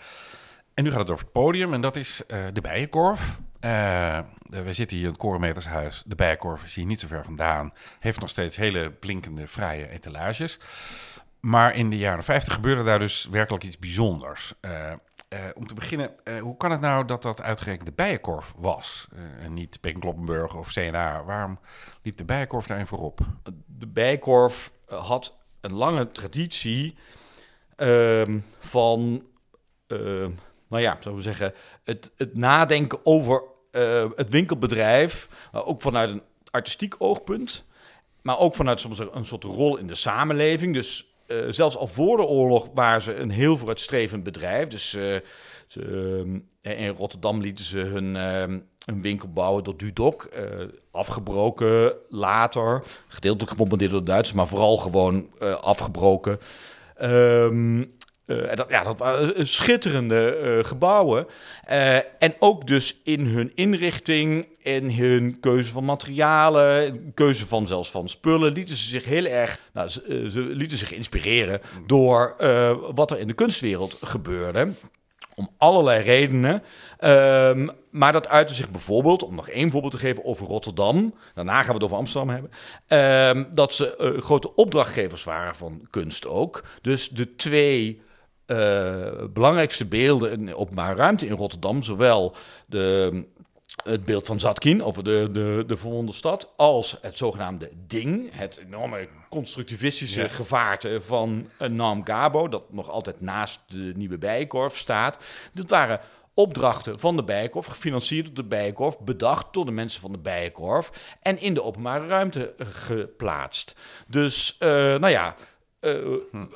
En 0.75 0.85
nu 0.85 0.91
gaat 0.91 1.01
het 1.01 1.11
over 1.11 1.25
het 1.25 1.33
podium 1.33 1.73
en 1.73 1.81
dat 1.81 1.97
is 1.97 2.23
uh, 2.29 2.39
de 2.53 2.61
Bijenkorf. 2.61 3.39
Uh, 3.61 4.19
we 4.47 4.73
zitten 4.73 4.97
hier 4.97 5.07
in 5.07 5.13
het 5.13 5.21
Korenmetershuis. 5.21 6.03
De 6.07 6.15
Bijenkorf 6.15 6.65
is 6.65 6.75
hier 6.75 6.87
niet 6.87 7.01
zo 7.01 7.07
ver 7.07 7.25
vandaan. 7.25 7.73
Heeft 8.01 8.21
nog 8.21 8.29
steeds 8.29 8.57
hele 8.57 8.91
blinkende, 8.91 9.47
vrije 9.47 9.89
etalages. 9.89 10.59
Maar 11.41 11.75
in 11.75 11.91
de 11.91 11.97
jaren 11.97 12.25
50 12.25 12.55
gebeurde 12.55 12.83
daar 12.83 12.99
dus 12.99 13.29
werkelijk 13.31 13.65
iets 13.65 13.79
bijzonders. 13.79 14.55
Uh, 14.61 14.93
uh, 15.33 15.39
om 15.55 15.67
te 15.67 15.75
beginnen, 15.75 16.11
uh, 16.25 16.41
hoe 16.41 16.57
kan 16.57 16.71
het 16.71 16.81
nou 16.81 17.05
dat 17.05 17.23
dat 17.23 17.41
uitgerekend 17.41 17.87
de 17.87 17.93
Bijenkorf 17.93 18.55
was? 18.57 19.09
Uh, 19.15 19.45
en 19.45 19.55
niet 19.55 19.81
Bekenkloppenburg 19.81 20.55
of 20.55 20.73
CNA. 20.73 21.25
Waarom 21.25 21.59
liep 22.03 22.17
de 22.17 22.25
Bijenkorf 22.25 22.67
daarin 22.67 22.87
voorop? 22.87 23.21
De 23.67 23.87
Bijenkorf 23.87 24.71
had 24.89 25.37
een 25.61 25.75
lange 25.75 26.11
traditie 26.11 26.97
ehm, 27.77 28.39
van, 28.59 29.27
ehm, 29.87 30.31
nou 30.69 30.83
ja, 30.83 30.97
zullen 31.01 31.17
we 31.17 31.25
zeggen, 31.25 31.55
het, 31.85 32.13
het 32.17 32.37
nadenken 32.37 33.07
over 33.07 33.43
het 34.17 34.29
winkelbedrijf. 34.29 35.29
ook 35.53 35.81
vanuit 35.81 36.11
een 36.11 36.23
artistiek 36.51 36.95
oogpunt. 36.99 37.65
Maar 38.23 38.39
ook 38.39 38.55
vanuit 38.55 38.81
soms 38.81 38.99
een 38.99 39.25
soort 39.25 39.45
rol 39.45 39.77
in 39.77 39.87
de 39.87 39.95
samenleving. 39.95 40.75
Dus 40.75 41.12
eh, 41.41 41.47
zelfs 41.49 41.77
al 41.77 41.87
voor 41.87 42.17
de 42.17 42.25
oorlog 42.25 42.69
waren 42.75 43.03
ze 43.03 43.17
een 43.17 43.31
heel 43.31 43.57
vooruitstrevend 43.57 44.23
bedrijf. 44.23 44.69
Dus 44.69 44.95
eh, 44.95 45.17
eh, 46.61 46.81
in 46.81 46.89
Rotterdam 46.89 47.41
lieten 47.41 47.65
ze 47.65 47.79
hun, 47.79 48.15
hun 48.85 49.03
winkel 49.03 49.29
bouwen 49.29 49.65
door 49.65 49.77
Dudok. 49.77 50.29
afgebroken 50.91 51.93
later. 52.09 52.83
Gedeeltelijk 53.09 53.51
gebombardeerd 53.51 53.91
door 53.91 54.01
de 54.01 54.07
Duitsers, 54.07 54.37
maar 54.37 54.47
vooral 54.47 54.77
gewoon 54.77 55.29
afgebroken. 55.61 56.39
Ehm, 56.97 57.85
eh, 58.27 58.67
ja, 58.69 58.83
dat 58.85 58.99
waren 58.99 59.47
schitterende 59.47 60.61
gebouwen. 60.63 61.27
En 62.19 62.35
ook 62.39 62.67
dus 62.67 63.01
in 63.05 63.27
hun 63.27 63.53
inrichting, 63.55 64.47
in 64.63 64.91
hun 64.91 65.41
keuze 65.41 65.73
van 65.73 65.85
materialen, 65.85 67.13
keuze 67.15 67.47
van 67.47 67.67
zelfs 67.67 67.91
van 67.91 68.09
spullen, 68.09 68.53
lieten 68.53 68.77
ze 68.77 68.89
zich 68.89 69.05
heel 69.05 69.25
erg, 69.25 69.59
nou, 69.73 69.89
ze, 69.89 70.03
eh, 70.03 70.31
ze 70.31 70.41
lieten 70.41 70.79
zich 70.79 70.93
inspireren 70.93 71.61
door 71.87 72.35
eh, 72.39 72.77
wat 72.95 73.11
er 73.11 73.19
in 73.19 73.27
de 73.27 73.33
kunstwereld 73.33 73.99
gebeurde. 74.01 74.73
Om 75.35 75.51
allerlei 75.57 76.03
redenen. 76.03 76.63
Ehm, 76.99 77.69
maar 77.91 78.13
dat 78.13 78.29
uitte 78.29 78.55
zich 78.55 78.71
bijvoorbeeld, 78.71 79.23
om 79.23 79.35
nog 79.35 79.49
één 79.49 79.71
voorbeeld 79.71 79.93
te 79.93 79.99
geven 79.99 80.25
over 80.25 80.47
Rotterdam. 80.47 81.15
Daarna 81.35 81.59
gaan 81.59 81.67
we 81.67 81.73
het 81.73 81.83
over 81.83 81.97
Amsterdam 81.97 82.29
hebben. 82.29 82.51
ehm, 82.87 83.45
dat 83.55 83.75
ze 83.75 83.97
eh, 83.97 84.21
grote 84.21 84.55
opdrachtgevers 84.55 85.25
waren 85.25 85.55
van 85.55 85.87
kunst 85.91 86.27
ook. 86.27 86.65
Dus 86.81 87.09
de 87.09 87.35
twee 87.35 88.01
belangrijkste 89.33 89.87
beelden 89.87 90.33
in 90.33 90.55
openbare 90.55 90.95
ruimte 90.95 91.27
in 91.27 91.37
Rotterdam, 91.37 91.83
zowel 91.83 92.35
de, 92.67 93.25
het 93.85 94.05
beeld 94.05 94.27
van 94.27 94.41
Zatkin 94.41 94.83
over 94.83 95.05
de, 95.05 95.29
de, 95.33 95.65
de 95.67 95.77
verwonde 95.77 96.13
stad, 96.13 96.53
als 96.57 96.97
het 97.01 97.17
zogenaamde 97.17 97.71
Ding, 97.87 98.31
het 98.33 98.61
enorme 98.67 99.09
constructivistische 99.31 100.23
Ja. 100.23 100.29
gevaarte 100.29 101.01
van 101.01 101.49
uh, 101.63 101.69
Naam 101.69 102.05
Gabo, 102.05 102.49
dat 102.49 102.73
nog 102.73 102.91
altijd 102.91 103.21
naast 103.21 103.61
de 103.67 103.93
Nieuwe 103.97 104.19
Bijenkorf 104.19 104.77
staat. 104.77 105.19
Dat 105.53 105.71
waren 105.71 106.01
opdrachten 106.35 106.99
van 106.99 107.17
de 107.17 107.25
Bijenkorf, 107.25 107.67
gefinancierd 107.67 108.27
door 108.27 108.35
de 108.35 108.45
Bijenkorf, 108.45 108.99
bedacht 108.99 109.53
door 109.53 109.65
de 109.65 109.71
mensen 109.71 110.01
van 110.01 110.13
de 110.13 110.19
Bijenkorf 110.19 111.17
en 111.23 111.41
in 111.41 111.55
de 111.55 111.63
openbare 111.63 112.07
ruimte 112.07 112.55
eh, 112.55 112.67
geplaatst. 112.71 113.77
Dus, 114.07 114.57
eh, 114.59 114.69
nou 114.69 115.09
ja, 115.09 115.35
eh, 115.81 115.95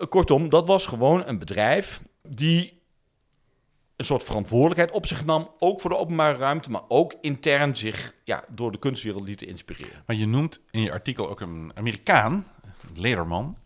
kortom, 0.09 0.49
dat 0.49 0.67
was 0.67 0.87
gewoon 0.87 1.23
een 1.27 1.39
bedrijf 1.39 2.01
die 2.29 2.76
een 3.97 4.05
soort 4.05 4.23
verantwoordelijkheid 4.23 4.91
op 4.91 5.07
zich 5.07 5.25
nam, 5.25 5.51
ook 5.59 5.81
voor 5.81 5.91
de 5.91 5.97
openbare 5.97 6.39
ruimte, 6.39 6.71
maar 6.71 6.83
ook 6.89 7.15
intern 7.21 7.77
zich 7.77 8.15
ja, 8.25 8.45
door 8.49 8.73
de 8.73 8.79
kunstwereld 8.79 9.25
liet 9.25 9.43
inspireren. 9.43 10.03
Maar 10.07 10.17
je 10.17 10.27
noemt 10.27 10.61
in 10.71 10.81
je 10.81 10.93
artikel 10.93 11.29
ook 11.29 11.41
een 11.41 11.73
Amerikaan, 11.75 12.47
Lederman, 12.95 13.57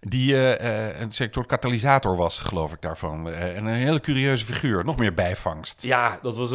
die 0.00 0.34
eh, 0.34 0.88
eh, 0.88 1.00
een 1.00 1.12
soort 1.12 1.46
katalysator 1.46 2.16
was, 2.16 2.38
geloof 2.38 2.72
ik 2.72 2.80
daarvan. 2.80 3.30
Eh, 3.30 3.56
en 3.56 3.66
een 3.66 3.74
hele 3.74 4.00
curieuze 4.00 4.44
figuur, 4.44 4.84
nog 4.84 4.96
meer 4.96 5.14
bijvangst. 5.14 5.82
Ja, 5.82 6.18
dat 6.22 6.36
was 6.36 6.52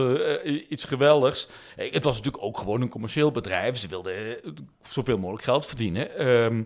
iets 0.69 0.83
geweldigs. 0.83 1.47
Het 1.75 2.03
was 2.03 2.15
natuurlijk 2.15 2.43
ook 2.43 2.57
gewoon 2.57 2.81
een 2.81 2.89
commercieel 2.89 3.31
bedrijf. 3.31 3.77
Ze 3.77 3.87
wilden 3.87 4.37
zoveel 4.81 5.17
mogelijk 5.17 5.43
geld 5.43 5.65
verdienen. 5.65 6.17
Ehm, 6.17 6.63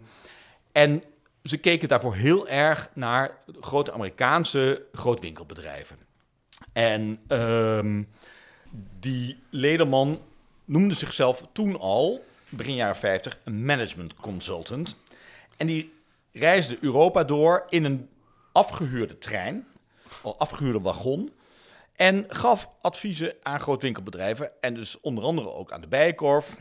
en 0.72 1.04
ze 1.44 1.58
keken 1.58 1.88
daarvoor 1.88 2.16
heel 2.16 2.48
erg 2.48 2.90
naar 2.94 3.38
grote 3.60 3.92
Amerikaanse 3.92 4.86
grootwinkelbedrijven. 4.92 6.05
En 6.74 7.20
ehm, 7.28 8.04
die 9.00 9.38
Lederman 9.50 10.22
noemde 10.66 10.94
zichzelf 10.94 11.48
toen 11.52 11.80
al, 11.80 12.26
begin 12.50 12.76
jaren 12.76 12.96
50, 12.96 13.40
een 13.44 13.66
management 13.66 14.16
consultant. 14.16 14.98
En 15.58 15.68
die 15.68 15.94
reisde 16.32 16.78
Europa 16.82 17.24
door 17.24 17.66
in 17.70 17.84
een 17.84 18.10
afgehuurde 18.52 19.18
trein, 19.18 19.68
een 20.24 20.34
afgehuurde 20.38 20.82
wagon. 20.82 21.32
En 21.96 22.26
gaf 22.28 22.70
adviezen 22.82 23.34
aan 23.42 23.60
grootwinkelbedrijven. 23.60 24.62
En 24.62 24.74
dus 24.74 25.00
onder 25.02 25.24
andere 25.24 25.52
ook 25.52 25.72
aan 25.72 25.82
de 25.82 25.88
Bijenkorf. 25.88 26.56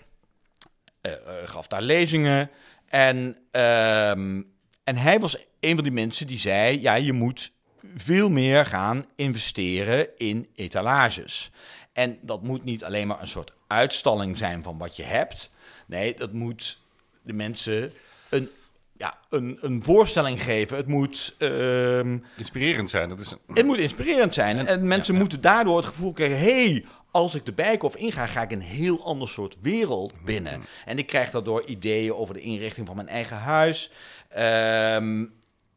Eh, 1.00 1.12
eh, 1.12 1.48
gaf 1.48 1.66
daar 1.66 1.82
lezingen. 1.82 2.50
En, 2.86 3.36
ehm, 3.50 4.42
en 4.84 4.96
hij 4.96 5.20
was 5.20 5.36
een 5.60 5.74
van 5.74 5.84
die 5.84 5.92
mensen 5.92 6.26
die 6.26 6.38
zei: 6.38 6.80
ja, 6.80 6.94
je 6.94 7.12
moet 7.12 7.52
veel 7.94 8.30
meer 8.30 8.66
gaan 8.66 9.02
investeren 9.16 10.08
in 10.16 10.48
etalages. 10.54 11.50
En 11.92 12.18
dat 12.20 12.42
moet 12.42 12.64
niet 12.64 12.84
alleen 12.84 13.06
maar 13.06 13.20
een 13.20 13.26
soort 13.26 13.52
uitstalling 13.66 14.36
zijn 14.36 14.62
van 14.62 14.78
wat 14.78 14.96
je 14.96 15.02
hebt. 15.02 15.52
Nee, 15.86 16.14
dat 16.14 16.32
moet 16.32 16.80
de 17.22 17.32
mensen 17.32 17.92
een, 18.28 18.48
ja, 18.96 19.18
een, 19.30 19.58
een 19.60 19.82
voorstelling 19.82 20.42
geven. 20.42 20.76
Het 20.76 20.86
moet, 20.86 21.34
ehm, 21.38 22.18
Inspirerend 22.36 22.90
zijn, 22.90 23.08
dat 23.08 23.20
is 23.20 23.30
een... 23.30 23.54
het 23.54 23.66
moet 23.66 23.78
inspirerend 23.78 24.34
zijn. 24.34 24.66
En, 24.66 24.86
mensen 24.86 25.14
ja. 25.14 25.20
moeten 25.20 25.40
daardoor 25.40 25.76
het 25.76 25.86
gevoel 25.86 26.12
krijgen... 26.12 26.38
hey, 26.38 26.84
als 27.10 27.34
ik 27.34 27.44
de 27.46 27.52
Bijenkorf 27.52 27.96
inga, 27.96 28.26
ga 28.26 28.42
ik 28.42 28.50
een 28.50 28.60
heel 28.60 29.04
ander 29.04 29.28
soort 29.28 29.56
wereld 29.60 30.12
binnen. 30.24 30.64
En 30.84 30.98
ik 30.98 31.06
krijg 31.06 31.30
daardoor 31.30 31.64
ideeën 31.64 32.14
over 32.14 32.34
de 32.34 32.40
inrichting 32.40 32.86
van 32.86 32.96
mijn 32.96 33.08
eigen 33.08 33.36
huis. 33.36 33.90
Ehm, 34.28 35.24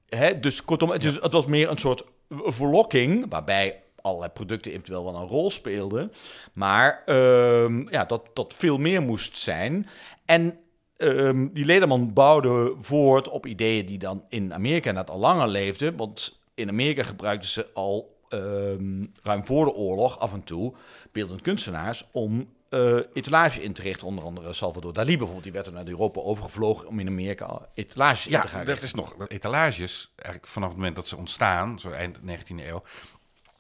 hè, 0.10 0.40
dus 0.40 0.64
kortom, 0.64 0.90
het, 0.90 1.04
is, 1.04 1.22
het 1.22 1.34
was 1.34 1.46
meer 1.46 1.70
een 1.70 1.78
soort 1.78 2.04
verlokking... 2.30 3.26
waarbij 3.30 3.82
allerlei 4.02 4.32
producten 4.32 4.72
eventueel 4.72 5.04
wel 5.04 5.16
een 5.16 5.28
rol 5.28 5.50
speelden. 5.50 6.12
Maar 6.54 7.04
ehm, 7.06 7.90
ja, 7.90 8.06
dat, 8.06 8.30
dat 8.34 8.54
veel 8.54 8.78
meer 8.78 9.02
moest 9.02 9.38
zijn. 9.38 9.88
En 10.26 10.58
ehm, 10.98 11.48
die 11.54 11.66
Lederman 11.66 12.14
bouwde 12.14 12.76
voort 12.80 13.30
op 13.30 13.46
ideeën 13.46 13.86
die 13.86 13.98
dan 13.98 14.24
in 14.30 14.54
Amerika 14.54 14.92
net 14.92 15.10
al 15.10 15.20
langer 15.20 15.48
leefden. 15.48 15.96
Want 15.96 16.40
in 16.54 16.70
Amerika 16.70 17.04
gebruikten 17.04 17.50
ze 17.50 17.68
al 17.74 18.18
ehm, 18.28 19.06
ruim 19.24 19.46
voor 19.46 19.66
de 19.66 19.74
oorlog 19.74 20.20
af 20.20 20.34
en 20.34 20.44
toe 20.44 20.74
beeldend 21.12 21.42
kunstenaars 21.42 22.08
om 22.12 22.48
eh 22.70 23.00
etalage 23.14 23.64
in 23.64 23.74
te 23.74 23.82
richten. 23.82 24.08
Onder 24.08 24.24
andere 24.24 24.54
Salvador 24.54 24.94
Dali 24.94 25.12
bijvoorbeeld. 25.12 25.44
Die 25.44 25.52
werd 25.54 25.68
er 25.68 25.74
naar 25.74 25.88
Europa 25.88 26.22
overgevlogen 26.22 26.88
om 26.88 27.00
in 27.00 27.08
Amerika 27.08 27.68
etalages 27.74 28.26
in 28.26 28.32
Ja, 28.32 28.42
te 28.42 28.48
gaan 28.48 28.60
dat 28.60 28.68
richten. 28.68 28.86
is 28.86 28.94
nog... 28.94 29.16
Dat 29.18 29.30
etalages, 29.30 30.12
eigenlijk 30.16 30.52
vanaf 30.52 30.68
het 30.70 30.78
moment 30.78 30.96
dat 30.96 31.08
ze 31.08 31.18
ontstaan, 31.18 31.80
zo 31.80 31.92
eind 31.92 32.20
19e 32.20 32.66
eeuw, 32.66 32.82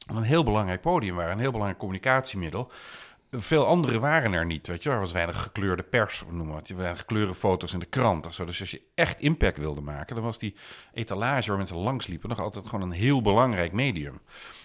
een 0.07 0.23
heel 0.23 0.43
belangrijk 0.43 0.81
podium 0.81 1.15
waren, 1.15 1.31
een 1.31 1.39
heel 1.39 1.51
belangrijk 1.51 1.79
communicatiemiddel. 1.79 2.71
Veel 3.31 3.65
andere 3.65 3.99
waren 3.99 4.33
er 4.33 4.45
niet, 4.45 4.67
weet 4.67 4.83
je. 4.83 4.89
Er 4.89 4.99
was 4.99 5.11
weinig 5.11 5.41
gekleurde 5.41 5.83
pers, 5.83 6.23
noem 6.29 6.47
wat. 6.47 6.67
Weinig 6.67 7.05
kleurenfoto's 7.05 7.73
in 7.73 7.79
de 7.79 7.85
krant 7.85 8.33
zo. 8.33 8.45
Dus 8.45 8.59
als 8.59 8.71
je 8.71 8.81
echt 8.95 9.19
impact 9.19 9.57
wilde 9.57 9.81
maken, 9.81 10.15
dan 10.15 10.23
was 10.23 10.37
die 10.37 10.55
etalage 10.93 11.47
waar 11.47 11.57
mensen 11.57 11.77
langs 11.77 12.07
liepen 12.07 12.29
nog 12.29 12.39
altijd 12.39 12.67
gewoon 12.67 12.81
een 12.81 12.97
heel 12.97 13.21
belangrijk 13.21 13.71
medium. 13.71 14.19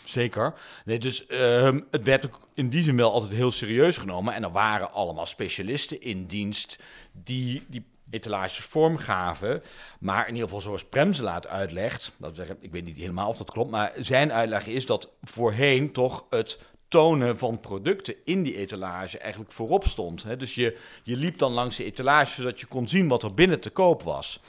Zeker. 0.04 0.54
Dus 0.85 1.26
ehm, 1.26 1.81
het 1.90 2.04
werd 2.04 2.26
ook 2.26 2.40
in 2.54 2.69
die 2.69 2.83
zin 2.83 2.97
wel 2.97 3.12
altijd 3.12 3.33
heel 3.33 3.50
serieus 3.50 3.97
genomen. 3.97 4.35
En 4.35 4.42
er 4.42 4.52
waren 4.52 4.92
allemaal 4.92 5.26
specialisten 5.26 6.00
in 6.00 6.26
dienst 6.26 6.78
die 7.12 7.64
die 7.69 7.85
etalages 8.11 8.64
vormgaven. 8.64 9.62
Maar 10.00 10.28
in 10.28 10.35
ieder 10.35 10.49
geval 10.49 10.61
zoals 10.61 10.85
Premsela 10.85 11.35
het 11.35 11.47
uitlegt, 11.47 12.14
dat 12.16 12.38
ik 12.61 12.73
weet 12.73 12.85
niet 12.85 12.97
helemaal 12.97 13.28
of 13.28 13.37
dat 13.37 13.50
klopt, 13.50 13.71
maar 13.71 13.92
zijn 13.97 14.33
uitleg 14.33 14.66
is 14.66 14.87
dat 14.87 15.12
voorheen 15.23 15.92
toch 15.92 16.26
het 16.31 16.59
tonen 16.92 17.38
van 17.38 17.61
producten 17.61 18.14
in 18.25 18.42
die 18.42 18.56
etalage 18.56 19.18
eigenlijk 19.18 19.52
voorop 19.52 19.87
stond. 19.87 20.22
Hè? 20.22 20.37
Dus 20.37 20.54
je, 20.54 20.78
je 21.02 21.16
liep 21.16 21.38
dan 21.38 21.52
langs 21.52 21.76
de 21.76 21.84
etalage 21.84 22.34
zodat 22.34 22.61
je 22.61 22.66
kon 22.66 22.88
zien 22.88 23.08
wat 23.08 23.22
er 23.22 23.34
binnen 23.34 23.61
te 23.61 23.70
koop 23.70 24.02
was. 24.02 24.40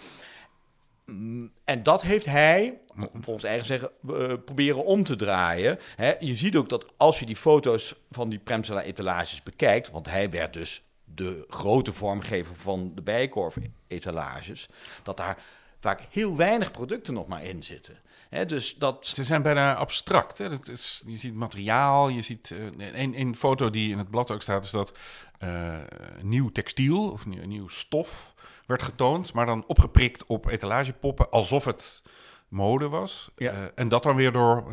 Mm, 1.05 1.51
En 1.63 1.83
dat 1.83 2.01
heeft 2.01 2.25
hij, 2.25 2.79
volgens 3.13 3.43
eigen 3.43 3.65
zeggen, 3.65 3.91
eh, 4.07 4.33
proberen 4.45 4.85
om 4.85 5.03
te 5.03 5.15
draaien. 5.15 5.79
Hè, 5.95 6.13
je 6.19 6.35
ziet 6.35 6.55
ook 6.55 6.69
dat 6.69 6.85
als 6.97 7.19
je 7.19 7.25
die 7.25 7.35
foto's 7.35 7.95
van 8.11 8.29
die 8.29 8.39
Premsela-etalages 8.39 9.43
bekijkt... 9.43 9.91
want 9.91 10.09
hij 10.09 10.29
werd 10.29 10.53
dus 10.53 10.83
de 11.03 11.45
grote 11.49 11.91
vormgever 11.91 12.55
van 12.55 12.91
de 12.95 13.01
Bijenkorf-etalages... 13.01 14.67
dat 15.03 15.17
daar 15.17 15.43
vaak 15.79 16.01
heel 16.09 16.35
weinig 16.35 16.71
producten 16.71 17.13
nog 17.13 17.27
maar 17.27 17.43
in 17.43 17.63
zitten. 17.63 17.99
Dus 18.47 18.75
dat... 18.75 19.05
Ze 19.07 19.23
zijn 19.23 19.41
bijna 19.41 19.75
abstract. 19.75 20.37
Hè? 20.37 20.49
Dat 20.49 20.67
is, 20.67 21.03
je 21.05 21.17
ziet 21.17 21.33
materiaal, 21.33 22.09
je 22.09 22.21
ziet... 22.21 22.51
eh, 22.51 22.91
een, 23.01 23.19
een 23.19 23.35
foto 23.35 23.69
die 23.69 23.91
in 23.91 23.97
het 23.97 24.09
blad 24.09 24.31
ook 24.31 24.41
staat, 24.41 24.63
is 24.65 24.71
dat 24.71 24.93
eh, 25.39 25.73
nieuw 26.21 26.49
textiel 26.51 27.11
of 27.11 27.25
nieuw, 27.25 27.45
nieuw 27.45 27.67
stof 27.67 28.33
werd 28.65 28.81
getoond, 28.83 29.33
maar 29.33 29.45
dan 29.45 29.63
opgeprikt 29.67 30.25
op 30.25 30.45
etalagepoppen, 30.47 31.29
alsof 31.31 31.65
het 31.65 32.01
mode 32.47 32.87
was. 32.87 33.29
Ja. 33.35 33.51
Eh, 33.51 33.63
en 33.75 33.89
dat 33.89 34.03
dan 34.03 34.15
weer 34.15 34.31
door 34.31 34.63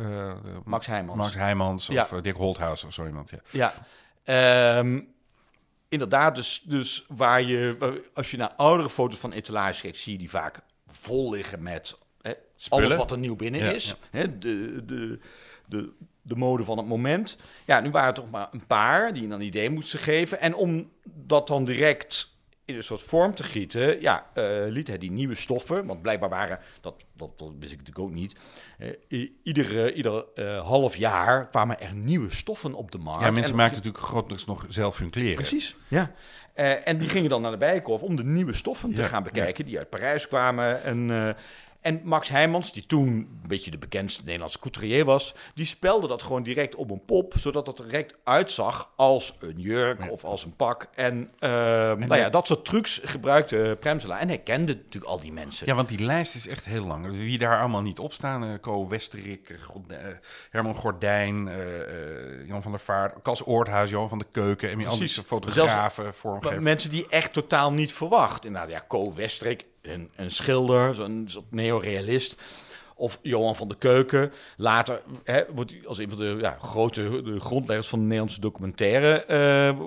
Max 0.65 0.87
Heijmans. 0.87 1.17
Max 1.17 1.33
Heijmans 1.33 1.89
of 1.89 1.95
Ja. 1.95 2.21
Dick 2.21 2.35
Holthuis 2.35 2.83
of 2.83 2.93
zo 2.93 3.05
iemand. 3.05 3.29
Ja. 3.29 3.39
Ja, 3.49 3.73
Ehm, 4.23 5.01
inderdaad, 5.89 6.35
dus, 6.35 6.61
dus 6.65 7.05
waar 7.07 7.41
je, 7.41 7.75
waar- 7.79 7.97
als 8.13 8.31
je 8.31 8.37
naar 8.37 8.53
oudere 8.55 8.89
foto's 8.89 9.19
van 9.19 9.31
etalages 9.31 9.81
kijkt, 9.81 9.97
zie 9.99 10.11
je 10.11 10.17
die 10.17 10.29
vaak 10.29 10.59
vol 10.87 11.31
liggen 11.31 11.63
met 11.63 11.97
Spullen. 12.63 12.85
alles 12.85 12.97
wat 12.97 13.11
er 13.11 13.17
nieuw 13.17 13.35
binnen 13.35 13.61
Ja, 13.63 13.71
is. 13.71 13.95
Hè, 14.11 14.37
de, 14.39 14.85
de, 14.85 15.19
de, 15.65 15.91
de 16.21 16.35
mode 16.35 16.63
van 16.63 16.77
het 16.77 16.87
moment. 16.87 17.37
Ja, 17.65 17.79
nu 17.79 17.89
waren 17.91 18.07
er 18.09 18.13
toch 18.13 18.29
maar 18.31 18.47
een 18.51 18.67
paar 18.67 19.13
die 19.13 19.27
dan 19.27 19.39
een 19.39 19.45
idee 19.45 19.69
moesten 19.69 19.99
geven. 19.99 20.39
En 20.39 20.55
om 20.55 20.89
dat 21.03 21.47
dan 21.47 21.65
direct 21.65 22.29
in 22.65 22.75
een 22.75 22.83
soort 22.83 23.01
vorm 23.01 23.35
te 23.35 23.43
gieten, 23.43 24.01
ja, 24.01 24.25
eh, 24.33 24.43
liet 24.67 24.87
hij 24.87 24.97
die 24.97 25.11
nieuwe 25.11 25.35
stoffen, 25.35 25.85
want 25.85 26.01
blijkbaar 26.01 26.29
waren, 26.29 26.59
dat, 26.81 27.05
dat, 27.15 27.37
dat 27.37 27.51
wist 27.59 27.71
ik 27.71 27.77
natuurlijk 27.77 28.05
ook 28.07 28.13
niet, 28.13 28.35
i- 29.09 29.39
iedere, 29.43 29.93
ieder 29.93 30.25
eh, 30.35 30.65
half 30.67 30.95
jaar 30.95 31.47
kwamen 31.49 31.79
er 31.81 31.93
nieuwe 31.95 32.29
stoffen 32.33 32.73
op 32.73 32.91
de 32.91 32.97
markt. 32.97 33.21
Ja, 33.21 33.31
mensen 33.31 33.51
En- 33.51 33.57
maken 33.57 33.75
natuurlijk 33.75 34.03
grotendeels 34.03 34.45
nog 34.45 34.65
zelf 34.69 34.97
hun 34.97 35.09
kleren. 35.09 35.35
Precies, 35.35 35.75
ja. 35.87 36.11
En 36.83 36.97
die 36.97 37.09
gingen 37.09 37.29
dan 37.29 37.41
naar 37.41 37.51
de 37.51 37.57
Bijenkorf 37.57 38.01
om 38.01 38.15
de 38.15 38.23
nieuwe 38.25 38.53
stoffen 38.53 38.93
te 38.95 39.03
gaan 39.03 39.23
bekijken, 39.23 39.65
die 39.65 39.77
uit 39.77 39.89
Parijs 39.89 40.27
kwamen. 40.27 40.83
En, 40.83 41.35
en 41.81 42.01
Max 42.03 42.29
Heijmans, 42.29 42.73
die 42.73 42.85
toen 42.85 43.07
een 43.07 43.41
beetje 43.47 43.71
de 43.71 43.77
bekendste 43.77 44.21
Nederlandse 44.25 44.59
couturier 44.59 45.05
was, 45.05 45.35
die 45.53 45.65
spelde 45.65 46.07
dat 46.07 46.23
gewoon 46.23 46.43
direct 46.43 46.75
op 46.75 46.91
een 46.91 47.05
pop, 47.05 47.33
zodat 47.37 47.67
het 47.67 47.79
er 47.79 47.85
direct 47.85 48.15
uitzag 48.23 48.89
als 48.95 49.35
een 49.39 49.59
jurk 49.59 50.03
Ja. 50.03 50.09
of 50.09 50.23
als 50.23 50.45
een 50.45 50.55
pak. 50.55 50.87
En, 50.95 51.31
eh, 51.39 51.49
nou 51.49 52.15
ja, 52.15 52.29
dat 52.29 52.47
soort 52.47 52.65
trucs 52.65 53.01
gebruikte 53.03 53.77
Premsela. 53.79 54.19
En 54.19 54.27
hij 54.27 54.37
kende 54.37 54.73
natuurlijk 54.73 55.11
al 55.11 55.19
die 55.19 55.31
mensen. 55.33 55.67
Ja, 55.67 55.75
want 55.75 55.87
die 55.89 55.99
lijst 56.05 56.35
is 56.35 56.47
echt 56.47 56.65
heel 56.65 56.85
lang. 56.85 57.05
Wie 57.09 57.37
daar 57.37 57.59
allemaal 57.59 57.81
niet 57.81 57.99
op 57.99 58.13
staan. 58.13 58.43
eh 58.43 58.49
Co 58.61 58.87
Westerik, 58.87 59.49
eh, 59.49 59.57
God- 59.61 59.91
eh, 59.91 59.97
Herman 60.49 60.75
Gordijn, 60.75 61.49
Jan 62.47 62.61
van 62.61 62.71
der 62.71 62.79
Vaart, 62.79 63.21
Cas 63.21 63.45
Oorthuis, 63.47 63.89
Johan 63.89 64.09
van 64.09 64.17
de 64.17 64.25
Keuken. 64.31 64.69
En 64.69 64.75
al 64.75 64.79
die 64.89 64.97
Precies. 64.97 65.19
fotografen, 65.19 66.03
Maar 66.03 66.13
vormgevers. 66.13 66.63
mensen 66.63 66.89
die 66.89 67.05
echt 67.09 67.33
totaal 67.33 67.71
niet 67.73 67.93
verwacht. 67.93 68.45
Inderdaad, 68.45 68.69
ja, 68.69 68.83
Co 68.87 69.13
Westrik, 69.15 69.65
een, 69.81 70.09
een 70.15 70.31
schilder, 70.31 70.95
zo'n 70.95 71.23
soort 71.25 71.51
neorealist. 71.51 72.41
Of 72.95 73.19
Johan 73.21 73.55
van 73.55 73.67
de 73.67 73.77
Keuken. 73.77 74.31
Later 74.57 75.01
hè, 75.23 75.43
wordt 75.53 75.71
hij 75.71 75.81
als 75.85 75.97
een 75.97 76.09
van 76.09 76.17
de 76.17 76.37
ja, 76.41 76.57
grote 76.61 77.21
de 77.21 77.39
grondleggers 77.39 77.87
van 77.87 77.99
de 77.99 78.05
Nederlandse 78.05 78.39
documentaire 78.39 79.25
eh, 79.25 79.67
eh, 79.67 79.77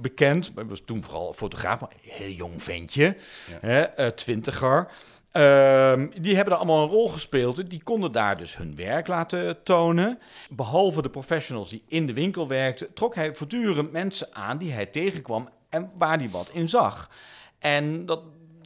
bekend. 0.00 0.52
Hij 0.54 0.64
was 0.64 0.82
toen 0.84 1.02
vooral 1.02 1.32
fotograaf, 1.32 1.80
maar 1.80 1.90
een 1.90 2.10
heel 2.12 2.34
jong 2.34 2.62
ventje. 2.62 3.16
Hè, 3.60 3.80
eh, 3.80 4.06
twintiger. 4.06 4.88
Ehm, 5.32 6.08
die 6.20 6.34
hebben 6.34 6.52
daar 6.52 6.62
allemaal 6.62 6.82
een 6.82 6.90
rol 6.90 7.08
gespeeld. 7.08 7.70
Die 7.70 7.82
konden 7.82 8.12
daar 8.12 8.36
dus 8.36 8.56
hun 8.56 8.76
werk 8.76 9.06
laten 9.06 9.62
tonen. 9.62 10.18
Behalve 10.50 11.02
de 11.02 11.10
professionals 11.10 11.70
die 11.70 11.82
in 11.88 12.06
de 12.06 12.12
winkel 12.12 12.48
werkten, 12.48 12.92
trok 12.92 13.14
hij 13.14 13.34
voortdurend 13.34 13.92
mensen 13.92 14.28
aan 14.32 14.58
die 14.58 14.72
hij 14.72 14.86
tegenkwam 14.86 15.48
en 15.68 15.90
waar 15.98 16.18
hij 16.18 16.30
wat 16.30 16.50
in 16.52 16.68
zag. 16.68 17.10
En 17.58 18.06
dat, 18.06 18.20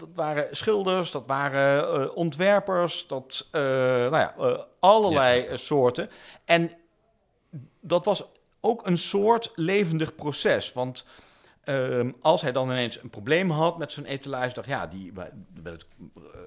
dat 0.06 0.24
waren 0.24 0.56
schilders, 0.56 1.10
dat 1.10 1.26
waren 1.26 2.02
eh, 2.02 2.16
ontwerpers, 2.16 3.06
dat, 3.06 3.48
eh, 3.50 3.60
nou 3.60 4.16
ja, 4.16 4.34
eh, 4.38 4.58
allerlei 4.78 5.56
soorten. 5.56 6.10
En 6.44 6.70
dat 7.80 8.04
was 8.04 8.24
ook 8.60 8.86
een 8.86 8.98
soort 8.98 9.52
levendig 9.54 10.14
proces. 10.14 10.72
Want 10.72 11.06
ehm, 11.64 12.10
als 12.20 12.42
hij 12.42 12.52
dan 12.52 12.70
ineens 12.70 13.02
een 13.02 13.10
probleem 13.10 13.50
had 13.50 13.78
met 13.78 13.92
zo'n 13.92 14.04
etalage, 14.04 14.54
dacht 14.54 14.68
ja, 14.68 14.86
die 14.86 15.12
er 15.16 15.32
werd 15.62 15.86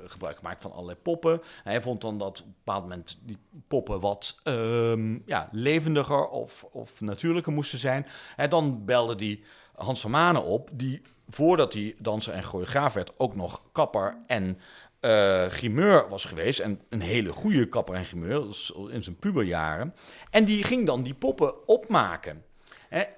gebruik 0.05 0.37
gemaakt 0.37 0.61
van 0.61 0.71
allerlei 0.71 0.97
poppen. 0.97 1.41
Hij 1.63 1.81
vond 1.81 2.01
dan 2.01 2.17
dat 2.17 2.39
op 2.39 2.45
een 2.45 2.55
bepaald 2.57 2.83
moment 2.83 3.19
die 3.23 3.37
poppen 3.67 3.99
wat 3.99 4.37
ehm, 4.43 5.17
ja, 5.25 5.49
levendiger 5.51 6.27
of, 6.27 6.63
of 6.71 7.01
natuurlijker 7.01 7.53
moesten 7.53 7.79
zijn. 7.79 8.07
En 8.35 8.49
dan 8.49 8.85
belde 8.85 9.15
die 9.15 9.43
Hans 9.75 10.01
van 10.01 10.11
Manen 10.11 10.43
op, 10.43 10.69
die 10.73 11.01
voordat 11.29 11.73
hij 11.73 11.95
danser 11.99 12.33
en 12.33 12.43
choreograaf 12.43 12.93
werd, 12.93 13.19
ook 13.19 13.35
nog 13.35 13.61
kapper 13.71 14.17
en 14.25 14.59
eh 14.99 15.45
grimeur 15.45 16.09
was 16.09 16.25
geweest. 16.25 16.59
En 16.59 16.81
een 16.89 17.01
hele 17.01 17.31
goede 17.31 17.69
kapper 17.69 17.95
en 17.95 18.05
grimeur, 18.05 18.43
in 18.89 19.03
zijn 19.03 19.15
puberjaren. 19.15 19.93
En 20.29 20.45
die 20.45 20.63
ging 20.63 20.85
dan 20.85 21.03
die 21.03 21.13
poppen 21.13 21.67
opmaken. 21.67 22.45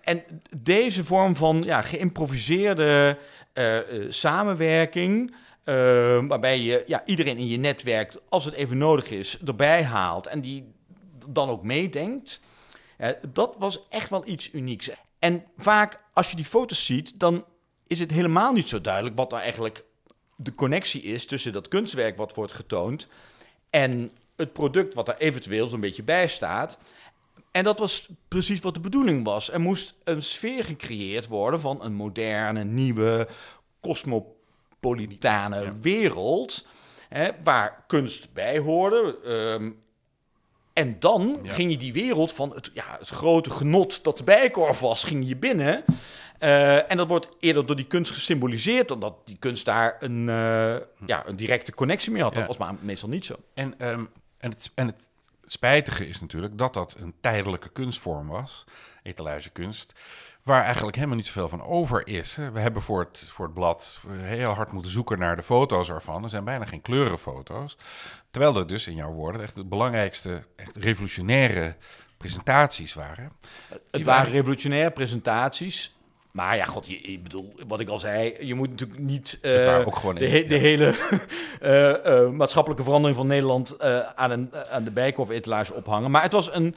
En 0.01 0.23
deze 0.57 1.05
vorm 1.05 1.35
van 1.35 1.63
ja, 1.63 1.81
geïmproviseerde 1.81 3.17
eh, 3.53 3.77
eh, 3.77 4.11
samenwerking, 4.11 5.35
waarbij 6.27 6.59
je 6.59 6.83
ja, 6.87 7.05
iedereen 7.05 7.37
in 7.37 7.47
je 7.47 7.57
netwerk, 7.57 8.13
als 8.29 8.45
het 8.45 8.53
even 8.53 8.77
nodig 8.77 9.09
is, 9.09 9.37
erbij 9.45 9.83
haalt 9.83 10.27
en 10.27 10.41
die 10.41 10.71
dan 11.27 11.49
ook 11.49 11.63
meedenkt, 11.63 12.39
dat 13.27 13.55
was 13.59 13.87
echt 13.89 14.09
wel 14.09 14.27
iets 14.27 14.53
unieks. 14.53 14.89
En 15.19 15.43
vaak 15.57 16.01
als 16.13 16.29
je 16.29 16.35
die 16.35 16.45
foto's 16.45 16.85
ziet, 16.85 17.19
dan 17.19 17.45
is 17.89 17.99
het 17.99 18.11
helemaal 18.11 18.53
niet 18.53 18.69
zo 18.69 18.81
duidelijk 18.81 19.15
wat 19.15 19.33
er 19.33 19.39
eigenlijk 19.39 19.83
de 20.35 20.55
connectie 20.55 21.01
is 21.01 21.25
tussen 21.25 21.51
dat 21.53 21.67
kunstwerk 21.67 22.17
wat 22.17 22.33
wordt 22.33 22.53
getoond 22.53 23.07
en 23.69 24.11
het 24.35 24.53
product 24.53 24.93
wat 24.93 25.07
er 25.07 25.17
eventueel 25.17 25.67
zo'n 25.67 25.79
beetje 25.79 26.03
bij 26.03 26.27
staat. 26.27 26.77
En 27.51 27.63
dat 27.63 27.79
was 27.79 28.09
precies 28.27 28.59
wat 28.59 28.73
de 28.73 28.79
bedoeling 28.79 29.25
was. 29.25 29.51
Er 29.51 29.59
moest 29.61 29.95
een 30.03 30.21
sfeer 30.21 30.63
gecreëerd 30.63 31.27
worden 31.27 31.59
van 31.59 31.83
een 31.83 31.93
moderne, 31.93 32.63
nieuwe, 32.63 33.27
cosmopolitane 33.81 35.73
wereld. 35.81 36.65
Hè, 37.09 37.29
waar 37.43 37.83
kunst 37.87 38.33
bij 38.33 38.57
hoorde. 38.59 39.17
Ehm, 39.25 39.71
en 40.73 40.99
dan 40.99 41.39
Ja. 41.43 41.51
ging 41.53 41.71
je 41.71 41.77
die 41.77 41.93
wereld 41.93 42.33
van 42.33 42.49
het, 42.53 42.71
ja, 42.73 42.95
het 42.99 43.09
grote 43.09 43.49
genot 43.51 44.03
dat 44.03 44.17
de 44.17 44.23
Bijenkorf 44.23 44.79
was, 44.79 45.03
ging 45.03 45.27
je 45.27 45.35
binnen. 45.37 45.83
Eh, 46.39 46.91
en 46.91 46.97
dat 46.97 47.07
wordt 47.07 47.29
eerder 47.39 47.65
door 47.65 47.75
die 47.75 47.85
kunst 47.87 48.11
gesymboliseerd 48.11 48.87
dan 48.87 48.99
dat 48.99 49.15
die 49.25 49.37
kunst 49.39 49.65
daar 49.65 49.95
een, 49.99 50.29
eh, 50.29 50.75
ja, 51.05 51.27
een 51.27 51.35
directe 51.35 51.73
connectie 51.73 52.11
mee 52.11 52.21
had. 52.21 52.31
Dat 52.33 52.41
Ja. 52.41 52.47
was 52.47 52.57
maar 52.57 52.73
meestal 52.79 53.09
niet 53.09 53.25
zo. 53.25 53.35
En, 53.53 53.79
ehm, 53.79 54.05
en, 54.37 54.49
het, 54.49 54.71
en 54.75 54.87
het 54.87 55.09
spijtige 55.45 56.07
is 56.07 56.21
natuurlijk 56.21 56.57
dat 56.57 56.73
dat 56.73 56.95
een 56.99 57.13
tijdelijke 57.21 57.69
kunstvorm 57.69 58.27
was, 58.27 58.63
etalagekunst, 59.03 59.93
waar 60.43 60.63
eigenlijk 60.63 60.95
helemaal 60.95 61.15
niet 61.17 61.25
zoveel 61.25 61.49
van 61.49 61.63
over 61.63 62.07
is. 62.07 62.35
We 62.35 62.59
hebben 62.59 62.81
voor 62.81 62.99
het, 62.99 63.23
voor 63.27 63.45
het 63.45 63.53
blad 63.53 64.01
heel 64.11 64.51
hard 64.51 64.71
moeten 64.71 64.91
zoeken 64.91 65.19
naar 65.19 65.35
de 65.35 65.43
foto's 65.43 65.89
ervan. 65.89 66.23
Er 66.23 66.29
zijn 66.29 66.43
bijna 66.43 66.65
geen 66.65 66.81
kleurenfoto's. 66.81 67.77
Terwijl 68.31 68.55
er 68.57 68.67
dus, 68.67 68.87
in 68.87 68.95
jouw 68.95 69.11
woorden, 69.11 69.41
echt 69.41 69.55
de 69.55 69.63
belangrijkste, 69.65 70.43
echt 70.55 70.75
revolutionaire 70.75 71.75
presentaties 72.17 72.93
waren. 72.93 73.31
Het 73.91 74.05
waren- 74.05 74.31
revolutionaire 74.31 74.91
presentaties. 74.91 75.93
Maar 76.39 76.55
ja, 76.55 76.65
god, 76.65 76.87
je, 76.87 77.01
ik 77.01 77.23
bedoel, 77.23 77.53
wat 77.67 77.79
ik 77.79 77.89
al 77.89 77.99
zei, 77.99 78.35
je 78.39 78.53
moet 78.55 78.69
natuurlijk 78.69 78.99
niet 78.99 79.37
eh, 79.41 79.51
de, 79.51 80.13
ja. 80.13 80.47
de 80.47 80.55
hele 80.55 80.95
eh, 81.61 82.05
eh, 82.05 82.29
maatschappelijke 82.29 82.83
verandering 82.83 83.17
van 83.17 83.27
Nederland 83.27 83.81
aan, 84.15 84.31
een, 84.31 84.51
aan 84.71 84.83
de 84.83 84.91
Bijenkorf-etalage 84.91 85.73
ophangen. 85.73 86.11
Maar 86.11 86.21
het 86.21 86.31
was 86.31 86.53
een, 86.53 86.75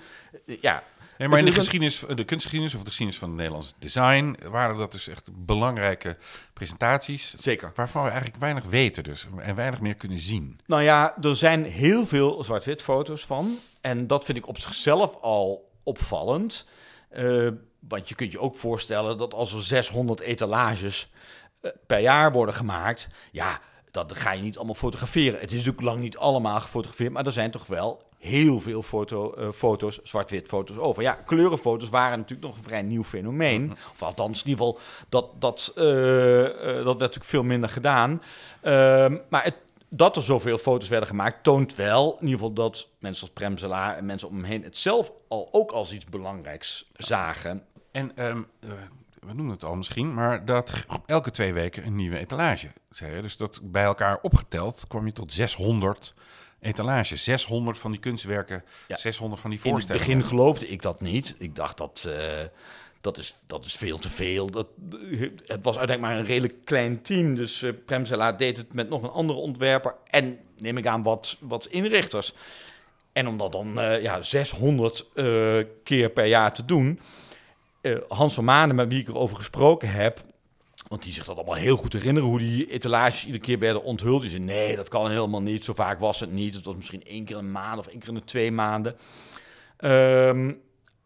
ja... 0.61 0.83
Nee, 1.19 1.29
maar 1.29 1.39
in 1.39 1.45
de 1.45 1.53
geschiedenis, 1.53 1.99
de 2.15 2.25
kunstgeschiedenis 2.25 2.75
of 2.75 2.81
de 2.81 2.87
geschiedenis 2.87 3.21
van 3.21 3.29
het 3.29 3.39
Nederlands 3.39 3.75
design 3.79 4.37
waren 4.51 4.77
dat 4.77 4.93
dus 4.93 5.09
echt 5.09 5.29
belangrijke 5.33 6.17
presentaties. 6.53 7.35
zeker. 7.35 7.73
Waarvan 7.75 8.03
we 8.03 8.09
eigenlijk 8.09 8.41
weinig 8.41 8.65
weten 8.65 9.05
dus. 9.05 9.27
En 9.39 9.55
weinig 9.55 9.81
meer 9.81 9.95
kunnen 9.95 10.19
zien. 10.19 10.61
Nou 10.67 10.83
ja, 10.83 11.17
er 11.21 11.37
zijn 11.37 11.65
heel 11.65 12.07
veel 12.07 12.45
zwart-wit 12.45 12.83
foto's 12.83 13.27
van. 13.27 13.59
En 13.81 14.07
dat 14.07 14.25
vind 14.25 14.39
ik 14.39 14.49
op 14.49 14.59
zichzelf 14.59 15.17
al 15.21 15.71
opvallend. 15.83 16.67
Want 17.89 18.09
je 18.09 18.15
kunt 18.15 18.33
je 18.33 18.39
ook 18.39 18.57
voorstellen 18.57 19.19
dat 19.19 19.35
als 19.35 19.53
er 19.53 19.63
600 19.63 20.21
etalages 20.21 21.11
eh, 21.61 21.71
per 21.87 21.99
jaar 21.99 22.33
worden 22.33 22.55
gemaakt... 22.55 23.09
ja, 23.33 23.61
dat 23.91 24.17
ga 24.17 24.33
je 24.33 24.43
niet 24.43 24.57
allemaal 24.57 24.75
fotograferen. 24.75 25.41
Het 25.41 25.51
is 25.51 25.57
natuurlijk 25.57 25.85
lang 25.85 26.01
niet 26.01 26.17
allemaal 26.17 26.61
gefotografeerd... 26.61 27.13
maar 27.13 27.27
er 27.27 27.33
zijn 27.33 27.51
toch 27.51 27.67
wel 27.67 28.03
heel 28.19 28.61
veel 28.61 28.83
foto, 28.83 29.35
eh, 29.35 29.51
foto's, 29.51 30.01
zwart-wit 30.03 30.49
foto's 30.49 30.77
over. 30.77 31.03
Ja, 31.03 31.13
kleurenfoto's 31.13 31.89
waren 31.89 32.19
natuurlijk 32.19 32.49
nog 32.49 32.57
een 32.57 32.65
vrij 32.65 32.83
nieuw 32.83 33.05
fenomeen. 33.05 33.77
Of 33.93 34.03
althans, 34.03 34.43
in 34.43 34.49
ieder 34.49 34.65
geval, 34.67 34.81
dat, 35.09 35.27
dat, 35.39 35.73
eh, 35.75 35.85
dat 35.85 36.85
werd 36.85 36.99
natuurlijk 36.99 37.25
veel 37.25 37.43
minder 37.43 37.69
gedaan. 37.69 38.23
Ehm, 38.61 39.17
maar 39.29 39.45
het, 39.45 39.55
dat 39.89 40.17
er 40.17 40.23
zoveel 40.23 40.59
foto's 40.59 40.89
werden 40.89 41.09
gemaakt, 41.09 41.45
toont 41.45 41.75
wel 41.75 42.13
in 42.13 42.27
ieder 42.27 42.39
geval 42.39 42.53
dat 42.53 42.89
mensen 42.99 43.23
als 43.23 43.33
Premsela 43.33 43.97
en 43.97 44.07
mensen 44.07 44.29
om 44.29 44.35
hem 44.35 44.45
heen 44.45 44.63
het 44.63 44.79
zelf 44.79 45.13
al 45.29 45.49
ook 45.51 45.71
als 45.71 45.93
iets 45.93 46.05
belangrijks 46.05 46.91
zagen. 46.97 47.65
En 47.93 48.17
ehm, 48.17 48.43
eh, 48.61 48.71
we 49.21 49.33
noemen 49.35 49.55
het 49.55 49.65
al 49.65 49.75
misschien, 49.77 50.15
maar 50.15 50.45
dat 50.45 50.73
elke 51.07 51.31
twee 51.31 51.53
weken 51.53 51.87
een 51.87 51.97
nieuwe 51.97 52.19
etalage. 52.19 52.69
Zei 52.91 53.17
je. 53.17 53.23
Dus 53.23 53.37
dat 53.37 53.61
bij 53.63 53.85
elkaar 53.85 54.19
opgeteld 54.23 54.85
kwam 54.89 55.07
je 55.07 55.13
tot 55.13 55.33
600 55.33 56.15
etalages. 56.61 57.25
600 57.25 57.79
van 57.79 57.91
die 57.91 58.01
kunstwerken, 58.01 58.65
Ja. 58.89 58.97
600 58.97 59.41
van 59.41 59.51
die 59.51 59.59
In 59.59 59.65
het 59.65 59.73
voorstellingen. 59.73 60.19
begin 60.19 60.29
geloofde 60.29 60.69
ik 60.69 60.83
dat 60.83 61.01
niet. 61.01 61.35
Ik 61.39 61.57
dacht 61.57 61.77
dat 61.77 62.07
eh, 62.09 62.19
dat, 63.01 63.19
is, 63.19 63.35
dat 63.47 63.65
is 63.65 63.77
veel 63.77 63.99
te 63.99 64.11
veel. 64.11 64.51
Dat, 64.51 64.67
het 65.47 65.65
was 65.65 65.79
uiteindelijk 65.79 66.01
maar 66.01 66.17
een 66.17 66.25
redelijk 66.25 66.65
klein 66.65 67.03
team. 67.03 67.35
Dus 67.35 67.65
Premsela 67.87 68.33
deed 68.33 68.57
het 68.57 68.73
met 68.73 68.89
nog 68.89 69.03
een 69.03 69.11
andere 69.11 69.39
ontwerper 69.39 69.95
en 70.07 70.39
neem 70.59 70.77
ik 70.77 70.87
aan 70.87 71.03
wat, 71.03 71.37
wat 71.41 71.67
inrichters. 71.67 72.35
En 73.13 73.27
om 73.29 73.37
dat 73.37 73.53
dan 73.53 73.73
ja, 74.01 74.23
600 74.23 75.07
eh, 75.15 75.59
keer 75.85 76.11
per 76.11 76.27
jaar 76.27 76.55
te 76.55 76.65
doen. 76.65 77.01
Eh, 77.83 77.97
Hans 78.09 78.35
van 78.35 78.45
Manen, 78.45 78.77
met 78.77 78.89
wie 78.89 79.01
ik 79.01 79.09
erover 79.09 79.37
gesproken 79.37 79.91
heb, 79.91 80.25
want 80.89 81.03
die 81.03 81.13
zich 81.13 81.25
dat 81.25 81.37
allemaal 81.37 81.55
heel 81.55 81.77
goed 81.77 81.93
herinneren, 81.93 82.29
hoe 82.29 82.39
die 82.39 82.71
etalages 82.71 83.25
iedere 83.27 83.45
keer 83.45 83.59
werden 83.59 83.83
onthuld. 83.85 84.21
Die 84.21 84.31
zei, 84.31 84.43
nee, 84.43 84.77
dat 84.77 84.89
kan 84.89 85.11
helemaal 85.11 85.43
niet. 85.43 85.65
Zo 85.65 85.73
vaak 85.73 86.01
was 86.01 86.21
het 86.21 86.33
niet. 86.33 86.55
Het 86.55 86.65
was 86.65 86.77
misschien 86.77 87.05
één 87.05 87.25
keer 87.25 87.37
een 87.37 87.53
maand 87.53 87.79
of 87.79 87.87
één 87.87 87.99
keer 87.99 88.15
in 88.15 88.25
twee 88.25 88.53
maanden. 88.53 88.97
Ehm, 89.77 90.53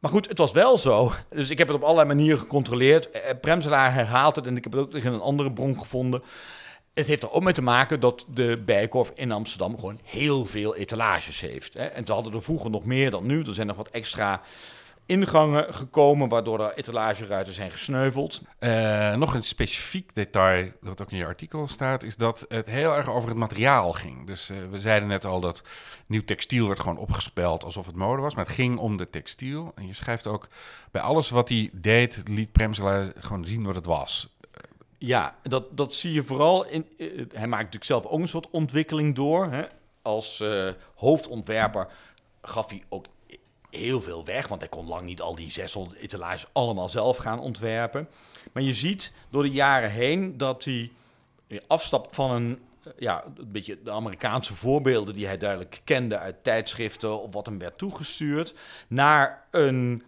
Maar 0.00 0.10
goed, 0.10 0.28
het 0.28 0.38
was 0.38 0.52
wel 0.52 0.78
zo. 0.78 1.12
Dus 1.30 1.50
ik 1.50 1.58
heb 1.58 1.66
het 1.66 1.76
op 1.76 1.82
allerlei 1.82 2.08
manieren 2.08 2.38
gecontroleerd. 2.38 3.08
Premselaar 3.40 3.92
herhaalt 3.94 4.36
het 4.36 4.46
en 4.46 4.56
ik 4.56 4.64
heb 4.64 4.72
het 4.72 4.82
ook 4.82 4.90
tegen 4.90 5.12
een 5.12 5.20
andere 5.20 5.52
bron 5.52 5.78
gevonden. 5.78 6.22
Het 6.94 7.06
heeft 7.06 7.22
er 7.22 7.30
ook 7.32 7.42
mee 7.42 7.52
te 7.52 7.62
maken 7.62 8.00
dat 8.00 8.26
de 8.30 8.62
Bijenkorf 8.64 9.12
in 9.14 9.32
Amsterdam 9.32 9.74
gewoon 9.78 10.00
heel 10.04 10.46
veel 10.46 10.76
etalages 10.76 11.40
heeft. 11.40 11.74
Hè. 11.74 11.84
En 11.84 12.06
ze 12.06 12.12
hadden 12.12 12.32
er 12.32 12.42
vroeger 12.42 12.70
nog 12.70 12.84
meer 12.84 13.10
dan 13.10 13.26
nu. 13.26 13.42
Er 13.42 13.54
zijn 13.54 13.66
nog 13.66 13.76
wat 13.76 13.88
extra 13.88 14.40
ingangen 15.06 15.74
gekomen, 15.74 16.28
waardoor 16.28 16.58
de 16.58 16.72
etalageruiten 16.74 17.54
zijn 17.54 17.70
gesneuveld. 17.70 18.42
Uh, 18.60 19.14
nog 19.14 19.34
een 19.34 19.42
specifiek 19.42 20.14
detail, 20.14 20.68
dat 20.80 21.02
ook 21.02 21.10
in 21.10 21.16
je 21.16 21.24
artikel 21.24 21.68
staat, 21.68 22.02
is 22.02 22.16
dat 22.16 22.44
het 22.48 22.66
heel 22.66 22.94
erg 22.94 23.10
over 23.10 23.28
het 23.28 23.38
materiaal 23.38 23.92
ging. 23.92 24.26
Dus 24.26 24.50
uh, 24.50 24.56
we 24.70 24.80
zeiden 24.80 25.08
net 25.08 25.24
al 25.24 25.40
dat 25.40 25.62
nieuw 26.06 26.24
textiel 26.24 26.66
werd 26.66 26.80
gewoon 26.80 26.98
opgespeld 26.98 27.64
alsof 27.64 27.86
het 27.86 27.96
mode 27.96 28.22
was, 28.22 28.34
maar 28.34 28.44
het 28.44 28.54
ging 28.54 28.78
om 28.78 28.96
de 28.96 29.10
textiel. 29.10 29.72
En 29.74 29.86
je 29.86 29.92
schrijft 29.92 30.26
ook, 30.26 30.48
bij 30.90 31.02
alles 31.02 31.30
wat 31.30 31.48
hij 31.48 31.70
deed, 31.72 32.22
liet 32.24 32.52
Premselaar 32.52 33.12
gewoon 33.18 33.46
zien 33.46 33.64
wat 33.64 33.74
het 33.74 33.86
was. 33.86 34.28
Ja, 34.98 35.36
dat, 35.42 35.76
dat 35.76 35.94
zie 35.94 36.12
je 36.12 36.22
vooral 36.22 36.66
in. 36.66 36.86
Uh, 36.96 37.08
hij 37.32 37.46
maakt 37.46 37.62
natuurlijk 37.62 37.84
zelf 37.84 38.06
ook 38.06 38.20
een 38.20 38.28
soort 38.28 38.50
ontwikkeling 38.50 39.14
door. 39.14 39.50
Hè? 39.50 39.62
Als 40.02 40.44
hoofdontwerper 40.94 41.88
gaf 42.42 42.70
hij 42.70 42.82
ook 42.88 43.06
heel 43.76 44.00
veel 44.00 44.24
weg, 44.24 44.48
want 44.48 44.60
hij 44.60 44.70
kon 44.70 44.86
lang 44.86 45.02
niet 45.02 45.20
al 45.20 45.34
die 45.34 45.50
600 45.50 45.98
etalages 45.98 46.46
allemaal 46.52 46.88
zelf 46.88 47.16
gaan 47.16 47.38
ontwerpen. 47.38 48.08
Maar 48.52 48.62
je 48.62 48.72
ziet 48.72 49.12
door 49.30 49.42
de 49.42 49.50
jaren 49.50 49.90
heen 49.90 50.36
dat 50.36 50.64
hij 50.64 50.90
afstapt 51.66 52.14
van 52.14 52.30
een, 52.30 52.58
ja, 52.98 53.24
een 53.24 53.52
beetje 53.52 53.82
de 53.82 53.90
Amerikaanse 53.90 54.54
voorbeelden 54.54 55.14
die 55.14 55.26
hij 55.26 55.38
duidelijk 55.38 55.80
kende 55.84 56.18
uit 56.18 56.44
tijdschriften 56.44 57.22
of 57.22 57.32
wat 57.32 57.46
hem 57.46 57.58
werd 57.58 57.78
toegestuurd, 57.78 58.54
naar 58.88 59.46
een, 59.50 60.02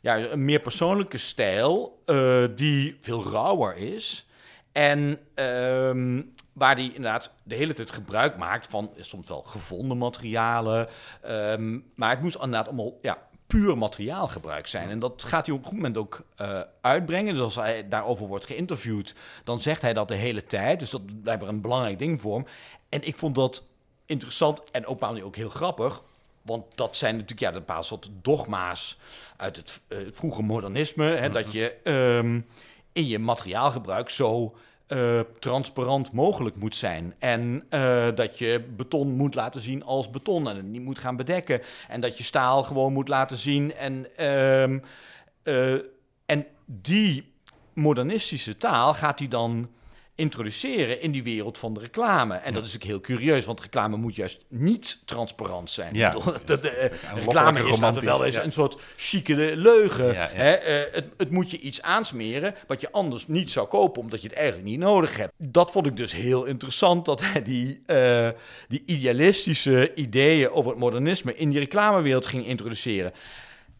ja, 0.00 0.18
een 0.18 0.44
meer 0.44 0.60
persoonlijke 0.60 1.18
stijl 1.18 2.02
uh, 2.06 2.44
die 2.54 2.98
veel 3.00 3.30
rauwer 3.30 3.76
is. 3.76 4.26
En 4.72 5.18
um, 5.34 6.32
waar 6.54 6.74
hij 6.74 6.84
inderdaad 6.84 7.34
de 7.42 7.54
hele 7.54 7.72
tijd 7.72 7.90
gebruik 7.90 8.36
maakt 8.36 8.66
van 8.66 8.90
soms 8.98 9.28
wel 9.28 9.42
gevonden 9.42 9.98
materialen. 9.98 10.88
Um, 11.26 11.90
maar 11.94 12.10
het 12.10 12.20
moest 12.20 12.34
inderdaad 12.34 12.66
allemaal 12.66 12.98
ja, 13.02 13.18
puur 13.46 13.78
materiaalgebruik 13.78 14.66
zijn. 14.66 14.90
En 14.90 14.98
dat 14.98 15.24
gaat 15.24 15.46
hij 15.46 15.54
op 15.54 15.60
een 15.60 15.66
goed 15.66 15.76
moment 15.76 15.96
ook 15.96 16.24
uh, 16.40 16.60
uitbrengen. 16.80 17.34
Dus 17.34 17.42
als 17.42 17.54
hij 17.54 17.88
daarover 17.88 18.26
wordt 18.26 18.44
geïnterviewd, 18.44 19.14
dan 19.44 19.60
zegt 19.60 19.82
hij 19.82 19.92
dat 19.92 20.08
de 20.08 20.14
hele 20.14 20.46
tijd. 20.46 20.78
Dus 20.78 20.90
dat 20.90 21.22
blijkbaar 21.22 21.48
een 21.48 21.60
belangrijk 21.60 21.98
ding 21.98 22.20
voor 22.20 22.34
hem. 22.34 22.46
En 22.88 23.06
ik 23.06 23.16
vond 23.16 23.34
dat 23.34 23.66
interessant 24.06 24.70
en 24.70 24.86
ook, 24.86 25.02
ook 25.02 25.36
heel 25.36 25.50
grappig. 25.50 26.02
Want 26.42 26.76
dat 26.76 26.96
zijn 26.96 27.14
natuurlijk 27.14 27.40
ja, 27.40 27.54
een 27.54 27.64
paar 27.64 27.84
soort 27.84 28.10
dogma's 28.22 28.98
uit 29.36 29.56
het, 29.56 29.80
uh, 29.88 29.98
vroege 30.12 30.42
modernisme. 30.42 31.04
Hè, 31.04 31.30
Dat 31.30 31.52
je 31.52 31.76
um, 31.84 32.46
in 32.92 33.06
je 33.06 33.18
materiaalgebruik 33.18 34.10
zo 34.10 34.56
uh, 34.94 35.20
transparant 35.38 36.12
mogelijk 36.12 36.56
moet 36.56 36.76
zijn. 36.76 37.14
En 37.18 37.64
uh, 37.70 38.08
dat 38.14 38.38
je 38.38 38.64
beton 38.76 39.12
moet 39.12 39.34
laten 39.34 39.60
zien 39.60 39.84
als 39.84 40.10
beton 40.10 40.48
en 40.48 40.56
het 40.56 40.64
niet 40.64 40.82
moet 40.82 40.98
gaan 40.98 41.16
bedekken. 41.16 41.60
En 41.88 42.00
dat 42.00 42.18
je 42.18 42.24
staal 42.24 42.62
gewoon 42.62 42.92
moet 42.92 43.08
laten 43.08 43.36
zien. 43.36 43.74
En, 43.74 44.06
uh, 45.44 45.72
en 46.26 46.46
die 46.66 47.32
modernistische 47.72 48.56
taal 48.56 48.94
gaat 48.94 49.18
hij 49.18 49.28
dan 49.28 49.68
introduceren 50.14 51.00
in 51.00 51.10
die 51.10 51.22
wereld 51.22 51.58
van 51.58 51.74
de 51.74 51.80
reclame. 51.80 52.34
En 52.34 52.54
dat 52.54 52.64
is 52.64 52.74
ook 52.74 52.82
heel 52.82 53.00
curieus, 53.00 53.44
want 53.44 53.60
reclame 53.60 53.96
moet 53.96 54.16
juist 54.16 54.44
niet 54.48 55.02
transparant 55.04 55.70
zijn. 55.70 55.94
Ja, 55.94 56.16
de, 56.44 56.60
de, 56.60 56.90
reclame 57.14 57.68
is 57.68 57.80
laten 57.80 58.04
wel 58.04 58.24
eens 58.24 58.36
een 58.36 58.52
soort 58.52 58.80
chique 58.96 59.56
leugen. 59.56 60.14
Hè? 60.16 60.60
Uh, 60.60 60.92
het, 60.92 61.04
het, 61.16 61.30
moet 61.30 61.50
je 61.50 61.58
iets 61.58 61.82
aansmeren 61.82 62.54
wat 62.66 62.80
je 62.80 62.92
anders 62.92 63.26
niet 63.26 63.50
zou 63.50 63.68
kopen, 63.68 64.02
omdat 64.02 64.22
je 64.22 64.28
het 64.28 64.36
eigenlijk 64.36 64.68
niet 64.68 64.78
nodig 64.78 65.16
hebt. 65.16 65.32
Dat 65.36 65.70
vond 65.70 65.86
ik 65.86 65.96
dus 65.96 66.12
heel 66.12 66.44
interessant, 66.44 67.04
dat 67.04 67.20
hij 67.20 67.42
die, 67.52 67.82
uh, 67.86 68.28
die 68.68 68.82
idealistische 68.86 69.94
ideeën 69.94 70.50
over 70.50 70.70
het 70.70 70.80
modernisme 70.80 71.34
in 71.34 71.50
die 71.50 71.58
reclamewereld 71.58 72.26
ging 72.26 72.46
introduceren. 72.46 73.12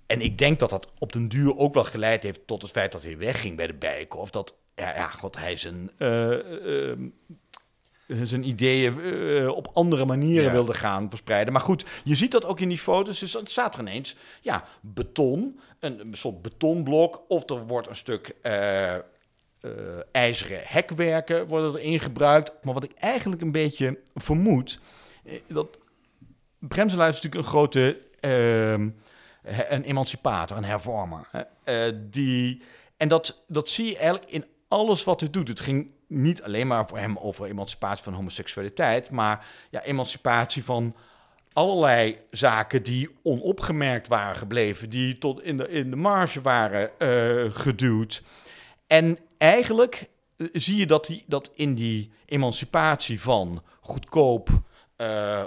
En 0.07 0.20
ik 0.20 0.38
denk 0.38 0.59
dat 0.59 0.70
dat 0.70 0.92
op 0.99 1.12
den 1.12 1.29
duur 1.29 1.57
ook 1.57 1.75
wel 1.75 1.85
geleid 1.85 2.23
heeft 2.23 2.47
tot 2.47 2.62
het 2.62 2.70
feit 2.70 2.92
dat 2.92 3.03
hij 3.03 3.18
wegging 3.18 3.57
bij 3.57 3.66
de 3.66 3.75
Bijenkorf. 3.75 4.31
Dat 4.31 4.55
ja, 4.74 4.94
ja, 4.94 5.08
god, 5.08 5.38
hij 5.38 5.56
zijn, 5.56 5.90
uh, 5.98 6.30
uh, 8.06 8.22
zijn 8.22 8.48
ideeën 8.48 8.98
uh, 9.00 9.48
op 9.48 9.70
andere 9.72 10.04
manieren 10.04 10.44
ja. 10.44 10.52
wilde 10.52 10.74
gaan 10.74 11.08
verspreiden. 11.08 11.52
Maar 11.52 11.62
goed, 11.62 11.87
je 12.04 12.14
ziet 12.14 12.32
dat 12.32 12.46
ook 12.46 12.60
in 12.60 12.68
die 12.68 12.78
foto's. 12.78 13.18
Dus 13.18 13.32
het 13.32 13.50
staat 13.50 13.74
er 13.74 13.80
ineens, 13.80 14.16
ja, 14.40 14.64
beton, 14.80 15.60
een, 15.80 16.00
een 16.00 16.14
soort 16.14 16.42
betonblok. 16.42 17.22
Of 17.28 17.50
er 17.50 17.66
wordt 17.66 17.88
een 17.88 17.96
stuk 17.96 18.37
ijzeren 20.12 20.60
hekwerken 20.64 21.46
worden 21.46 21.76
erin 21.76 22.00
gebruikt. 22.00 22.52
Maar 22.62 22.74
wat 22.74 22.84
ik 22.84 22.92
eigenlijk 22.92 23.42
een 23.42 23.52
beetje 23.52 23.98
vermoed, 24.14 24.80
dat 25.46 25.78
Bremselaar 26.58 27.08
is 27.08 27.14
natuurlijk 27.14 27.44
een 27.44 27.50
grote 27.50 28.00
een 29.68 29.82
emancipator, 29.82 30.56
een 30.56 30.64
hervormer. 30.64 31.28
die... 32.10 32.62
En 32.96 33.08
dat, 33.08 33.44
dat 33.48 33.68
zie 33.68 33.88
je 33.88 33.96
eigenlijk 33.96 34.30
in 34.30 34.44
alles 34.68 35.05
wat 35.05 35.20
hij 35.20 35.31
doet. 35.31 35.48
Het 35.48 35.61
ging 35.61 35.90
niet 36.09 36.42
alleen 36.42 36.66
maar 36.66 36.88
voor 36.88 36.98
hem 36.98 37.16
over 37.16 37.46
emancipatie 37.46 38.05
van 38.05 38.12
homoseksualiteit, 38.12 39.11
maar 39.11 39.46
ja, 39.70 39.83
emancipatie 39.83 40.64
van 40.64 40.94
allerlei 41.53 42.16
zaken 42.31 42.83
die 42.83 43.09
onopgemerkt 43.22 44.09
waren 44.09 44.37
gebleven, 44.37 44.90
die 44.90 45.18
tot 45.18 45.42
in 45.42 45.57
de, 45.57 45.68
in 45.68 45.90
de 45.90 45.96
marge 45.96 46.40
waren 46.40 46.90
uh, 46.98 47.50
geduwd. 47.50 48.22
En 48.87 49.18
eigenlijk 49.38 50.09
uh, 50.37 50.48
zie 50.53 50.77
je 50.77 50.87
dat, 50.87 51.07
die, 51.07 51.24
dat 51.27 51.50
in 51.55 51.74
die 51.74 52.11
emancipatie 52.27 53.20
van 53.20 53.62
goedkoop, 53.81 54.48
uh, 54.96 55.42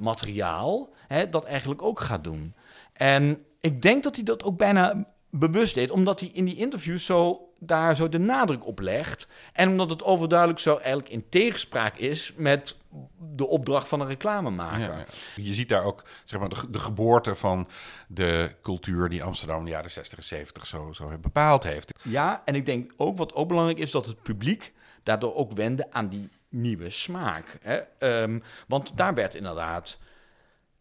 materiaal, 0.00 0.88
hè, 1.06 1.28
dat 1.28 1.44
eigenlijk 1.44 1.82
ook 1.82 2.00
gaat 2.00 2.24
doen. 2.24 2.54
En 2.92 3.44
ik 3.60 3.82
denk 3.82 4.02
dat 4.02 4.14
hij 4.14 4.24
dat 4.24 4.42
ook 4.42 4.56
bijna 4.56 5.06
bewust 5.30 5.74
deed, 5.74 5.90
omdat 5.90 6.20
hij 6.20 6.30
in 6.32 6.44
die 6.44 6.56
interviews 6.56 7.04
zo 7.04 7.49
daar 7.60 7.96
zo 7.96 8.08
de 8.08 8.18
nadruk 8.18 8.66
op 8.66 8.80
legt. 8.80 9.28
En 9.52 9.68
omdat 9.68 9.90
het 9.90 10.04
overduidelijk 10.04 10.60
zo 10.60 10.76
eigenlijk 10.76 11.08
in 11.08 11.28
tegenspraak 11.28 11.96
is 11.96 12.32
met 12.36 12.76
de 13.18 13.46
opdracht 13.46 13.88
van 13.88 14.00
een 14.00 14.06
reclamemaker. 14.06 14.80
Ja, 14.80 14.98
ja. 14.98 15.06
Je 15.36 15.54
ziet 15.54 15.68
daar 15.68 15.84
ook 15.84 16.04
zeg 16.24 16.40
maar, 16.40 16.48
de, 16.48 16.70
de, 16.70 16.78
geboorte 16.78 17.34
van 17.34 17.68
de 18.08 18.54
cultuur 18.62 19.08
die 19.08 19.22
Amsterdam 19.22 19.58
in 19.58 19.64
de 19.64 19.70
jaren 19.70 19.90
60 19.90 20.18
en 20.18 20.24
70 20.24 20.66
zo, 20.66 20.92
zo 20.92 21.18
bepaald 21.20 21.62
heeft. 21.62 21.92
Ja, 22.02 22.42
en 22.44 22.54
ik 22.54 22.66
denk 22.66 22.92
ook 22.96 23.16
wat 23.16 23.34
ook 23.34 23.48
belangrijk 23.48 23.78
is 23.78 23.90
dat 23.90 24.06
het 24.06 24.22
publiek 24.22 24.72
daardoor 25.02 25.34
ook 25.34 25.52
wende 25.52 25.92
aan 25.92 26.08
die 26.08 26.28
nieuwe 26.48 26.90
smaak. 26.90 27.58
Hè? 27.60 27.80
Um, 28.22 28.42
want 28.66 28.96
daar 28.96 29.14
werd 29.14 29.34
inderdaad 29.34 29.98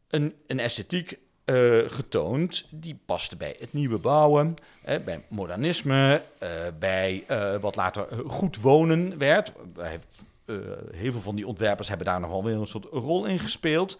een, 0.07 0.35
een 0.47 0.59
esthetiek 0.59 1.19
uh, 1.49 1.89
getoond. 1.89 2.65
Die 2.69 2.99
paste 3.05 3.37
bij 3.37 3.55
het 3.59 3.73
nieuwe 3.73 3.97
bouwen, 3.97 4.55
uh, 4.89 4.95
bij 5.05 5.23
modernisme, 5.27 6.23
uh, 6.43 6.49
bij 6.79 7.23
wat 7.61 7.75
later 7.75 8.07
goed 8.25 8.61
wonen 8.61 9.17
werd. 9.17 9.51
Heeft, 9.79 10.21
heel 10.91 11.11
veel 11.11 11.21
van 11.21 11.35
die 11.35 11.47
ontwerpers 11.47 11.87
hebben 11.87 12.05
daar 12.05 12.19
nog 12.19 12.29
wel 12.29 12.43
weer 12.43 12.55
een 12.55 12.67
soort 12.67 12.85
rol 12.85 13.25
in 13.25 13.39
gespeeld. 13.39 13.99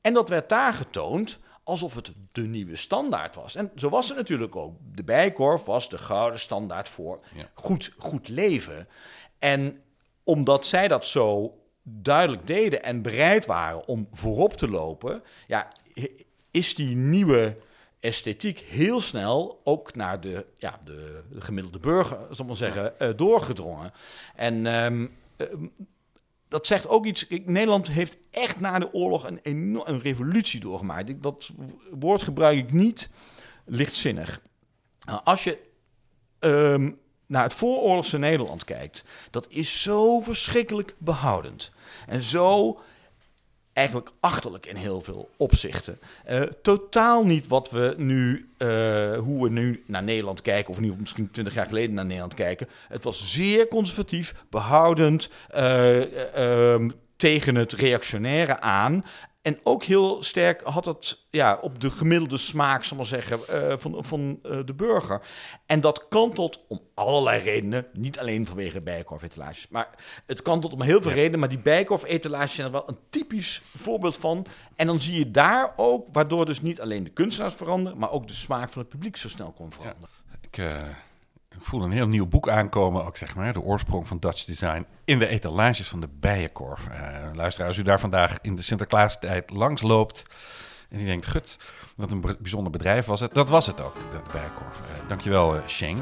En 0.00 0.14
dat 0.14 0.28
werd 0.28 0.48
daar 0.48 0.74
getoond 0.74 1.38
alsof 1.64 1.94
het 1.94 2.12
de 2.32 2.42
nieuwe 2.42 2.76
standaard 2.76 3.34
was. 3.34 3.54
En 3.54 3.70
zo 3.76 3.88
was 3.88 4.08
het 4.08 4.16
natuurlijk 4.16 4.56
ook. 4.56 4.76
De 4.94 5.04
Bijkorf 5.04 5.64
was 5.64 5.88
de 5.88 5.98
gouden 5.98 6.40
standaard 6.40 6.88
voor 6.88 7.20
ja. 7.34 7.50
goed, 7.54 7.92
goed 7.98 8.28
leven. 8.28 8.88
En 9.38 9.82
omdat 10.24 10.66
zij 10.66 10.88
dat 10.88 11.04
zo 11.04 11.56
duidelijk 11.82 12.46
deden 12.46 12.82
en 12.82 13.02
bereid 13.02 13.46
waren 13.46 13.86
om 13.86 14.08
voorop 14.12 14.52
te 14.52 14.68
lopen, 14.70 15.22
ja, 15.46 15.72
is 16.52 16.74
die 16.74 16.96
nieuwe 16.96 17.56
esthetiek 18.00 18.58
heel 18.58 19.00
snel 19.00 19.60
ook 19.64 19.94
naar 19.94 20.20
de, 20.20 20.46
ja, 20.58 20.80
de, 20.84 21.22
de 21.30 21.40
gemiddelde 21.40 21.78
burger, 21.78 22.18
zal 22.30 22.46
maar 22.46 22.56
zeggen, 22.56 22.94
uh, 22.98 23.08
doorgedrongen. 23.16 23.92
En 24.34 24.66
um, 24.66 25.10
dat 26.48 26.66
zegt 26.66 26.88
ook 26.88 27.06
iets. 27.06 27.26
Nederland 27.44 27.88
heeft 27.88 28.16
echt 28.30 28.60
na 28.60 28.78
de 28.78 28.92
oorlog 28.92 29.26
een 29.26 29.40
enorme 29.42 29.98
revolutie 29.98 30.60
doorgemaakt. 30.60 31.22
Dat 31.22 31.50
woord 31.90 32.22
gebruik 32.22 32.58
ik 32.58 32.72
niet 32.72 33.10
lichtzinnig. 33.64 34.40
Nou, 35.04 35.20
als 35.24 35.44
je 35.44 35.58
um, 36.40 36.98
naar 37.26 37.42
het 37.42 37.54
vooroorlogse 37.54 38.18
Nederland 38.18 38.64
kijkt, 38.64 39.04
dat 39.30 39.46
is 39.48 39.82
zo 39.82 40.20
verschrikkelijk 40.20 40.94
behoudend. 40.98 41.72
En 42.06 42.22
zo 42.22 42.80
eigenlijk 43.72 44.10
achterlijk 44.20 44.66
in 44.66 44.76
heel 44.76 45.00
veel 45.00 45.30
opzichten. 45.36 45.98
Uh, 46.30 46.40
totaal 46.40 47.24
niet 47.24 47.46
wat 47.46 47.70
we 47.70 47.94
nu, 47.96 48.48
uh, 48.58 48.68
hoe 49.18 49.42
we 49.42 49.50
nu 49.50 49.82
naar 49.86 50.02
Nederland 50.02 50.40
kijken, 50.42 50.72
of 50.72 50.80
nu 50.80 50.92
misschien 50.98 51.30
twintig 51.30 51.54
jaar 51.54 51.66
geleden 51.66 51.94
naar 51.94 52.04
Nederland 52.04 52.34
kijken. 52.34 52.68
Het 52.88 53.04
was 53.04 53.32
zeer 53.32 53.68
conservatief, 53.68 54.34
behoudend, 54.50 55.30
uh, 55.56 56.74
tegen 57.16 57.54
het 57.54 57.72
reactionaire 57.72 58.60
aan. 58.60 59.04
En 59.42 59.58
ook 59.62 59.84
heel 59.84 60.22
sterk 60.22 60.60
had 60.60 60.84
het 60.84 61.18
ja, 61.30 61.58
op 61.62 61.80
de 61.80 61.90
gemiddelde 61.90 62.36
smaak, 62.36 62.84
zal 62.84 62.96
maar 62.96 63.06
zeggen, 63.06 63.48
eh, 63.48 63.78
van, 63.78 64.04
van 64.04 64.38
eh, 64.42 64.58
de 64.64 64.74
burger. 64.74 65.22
En 65.66 65.80
dat 65.80 66.08
kantelt 66.08 66.64
om 66.68 66.80
allerlei 66.94 67.42
redenen. 67.42 67.86
Niet 67.92 68.18
alleen 68.18 68.46
vanwege 68.46 68.80
bijenkorf-etalages. 68.80 69.68
Maar 69.68 69.88
het 70.26 70.42
kantelt 70.42 70.72
om 70.72 70.82
heel 70.82 71.02
veel 71.02 71.12
redenen. 71.12 71.38
Maar 71.38 71.48
die 71.48 71.58
bijenkorf-etalages 71.58 72.54
zijn 72.54 72.66
er 72.66 72.72
wel 72.72 72.88
een 72.88 72.98
typisch 73.10 73.62
voorbeeld 73.74 74.16
van. 74.16 74.46
En 74.76 74.86
dan 74.86 75.00
zie 75.00 75.18
je 75.18 75.30
daar 75.30 75.72
ook, 75.76 76.08
waardoor 76.12 76.46
dus 76.46 76.60
niet 76.60 76.80
alleen 76.80 77.04
de 77.04 77.10
kunstenaars 77.10 77.54
veranderen... 77.54 77.98
maar 77.98 78.10
ook 78.10 78.26
de 78.26 78.34
smaak 78.34 78.70
van 78.70 78.82
het 78.82 78.90
publiek 78.90 79.16
zo 79.16 79.28
snel 79.28 79.52
kon 79.52 79.72
veranderen. 79.72 80.08
Ik... 80.40 80.56
Uh 80.56 80.72
ik 80.72 81.11
voel 81.58 81.82
een 81.82 81.90
heel 81.90 82.08
nieuw 82.08 82.26
boek 82.26 82.48
aankomen, 82.48 83.04
ook 83.04 83.16
zeg 83.16 83.34
maar, 83.34 83.52
de 83.52 83.62
oorsprong 83.62 84.08
van 84.08 84.18
Dutch 84.18 84.44
design 84.44 84.86
in 85.04 85.18
de 85.18 85.26
etalages 85.26 85.88
van 85.88 86.00
de 86.00 86.08
Bijenkorf. 86.20 86.86
Uh, 86.86 86.96
luister, 87.34 87.66
als 87.66 87.76
u 87.76 87.82
daar 87.82 88.00
vandaag 88.00 88.38
in 88.42 88.56
de 88.56 88.62
Sinterklaastijd 88.62 89.50
langs 89.50 89.82
loopt 89.82 90.22
en 90.90 90.96
die 90.96 91.06
denkt, 91.06 91.26
gut, 91.26 91.56
wat 91.96 92.10
een 92.10 92.36
bijzonder 92.40 92.72
bedrijf 92.72 93.06
was 93.06 93.20
het. 93.20 93.34
Dat 93.34 93.48
was 93.48 93.66
het 93.66 93.80
ook, 93.80 93.94
dat 94.12 94.32
Bijenkorf. 94.32 94.78
Uh, 94.78 95.08
dankjewel, 95.08 95.56
uh, 95.56 95.66
Sheng. 95.66 95.98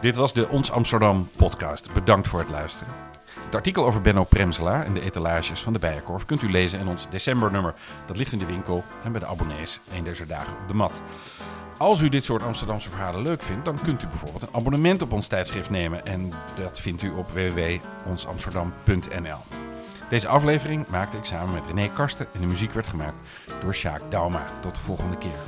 Dit 0.00 0.16
was 0.16 0.32
de 0.32 0.48
Ons 0.48 0.70
Amsterdam 0.70 1.28
podcast. 1.36 1.92
Bedankt 1.92 2.28
voor 2.28 2.40
het 2.40 2.50
luisteren. 2.50 2.92
Het 3.44 3.54
artikel 3.54 3.86
over 3.86 4.00
Benno 4.00 4.24
Premselaar 4.24 4.84
en 4.84 4.94
de 4.94 5.00
etalages 5.00 5.60
van 5.60 5.72
de 5.72 5.78
Bijenkorf 5.78 6.24
kunt 6.24 6.42
u 6.42 6.50
lezen 6.50 6.80
in 6.80 6.88
ons 6.88 7.06
decembernummer. 7.10 7.74
Dat 8.06 8.16
ligt 8.16 8.32
in 8.32 8.38
de 8.38 8.46
winkel 8.46 8.84
en 9.04 9.12
bij 9.12 9.20
de 9.20 9.26
abonnees 9.26 9.80
een 9.94 10.04
deze 10.04 10.26
dagen 10.26 10.52
op 10.52 10.68
de 10.68 10.74
mat. 10.74 11.02
Als 11.76 12.00
u 12.00 12.08
dit 12.08 12.24
soort 12.24 12.42
Amsterdamse 12.42 12.90
verhalen 12.90 13.22
leuk 13.22 13.42
vindt, 13.42 13.64
dan 13.64 13.82
kunt 13.82 14.02
u 14.02 14.06
bijvoorbeeld 14.06 14.42
een 14.42 14.48
abonnement 14.52 15.02
op 15.02 15.12
ons 15.12 15.26
tijdschrift 15.26 15.70
nemen. 15.70 16.06
En 16.06 16.32
dat 16.54 16.80
vindt 16.80 17.02
u 17.02 17.10
op 17.10 17.30
www.onsamsterdam.nl. 17.30 19.38
Deze 20.08 20.28
aflevering 20.28 20.88
maakte 20.88 21.16
ik 21.16 21.24
samen 21.24 21.54
met 21.54 21.66
René 21.66 21.88
Karsten 21.88 22.26
en 22.32 22.40
de 22.40 22.46
muziek 22.46 22.72
werd 22.72 22.86
gemaakt 22.86 23.28
door 23.60 23.74
Sjaak 23.74 24.10
Dauma. 24.10 24.44
Tot 24.60 24.74
de 24.74 24.80
volgende 24.80 25.18
keer. 25.18 25.38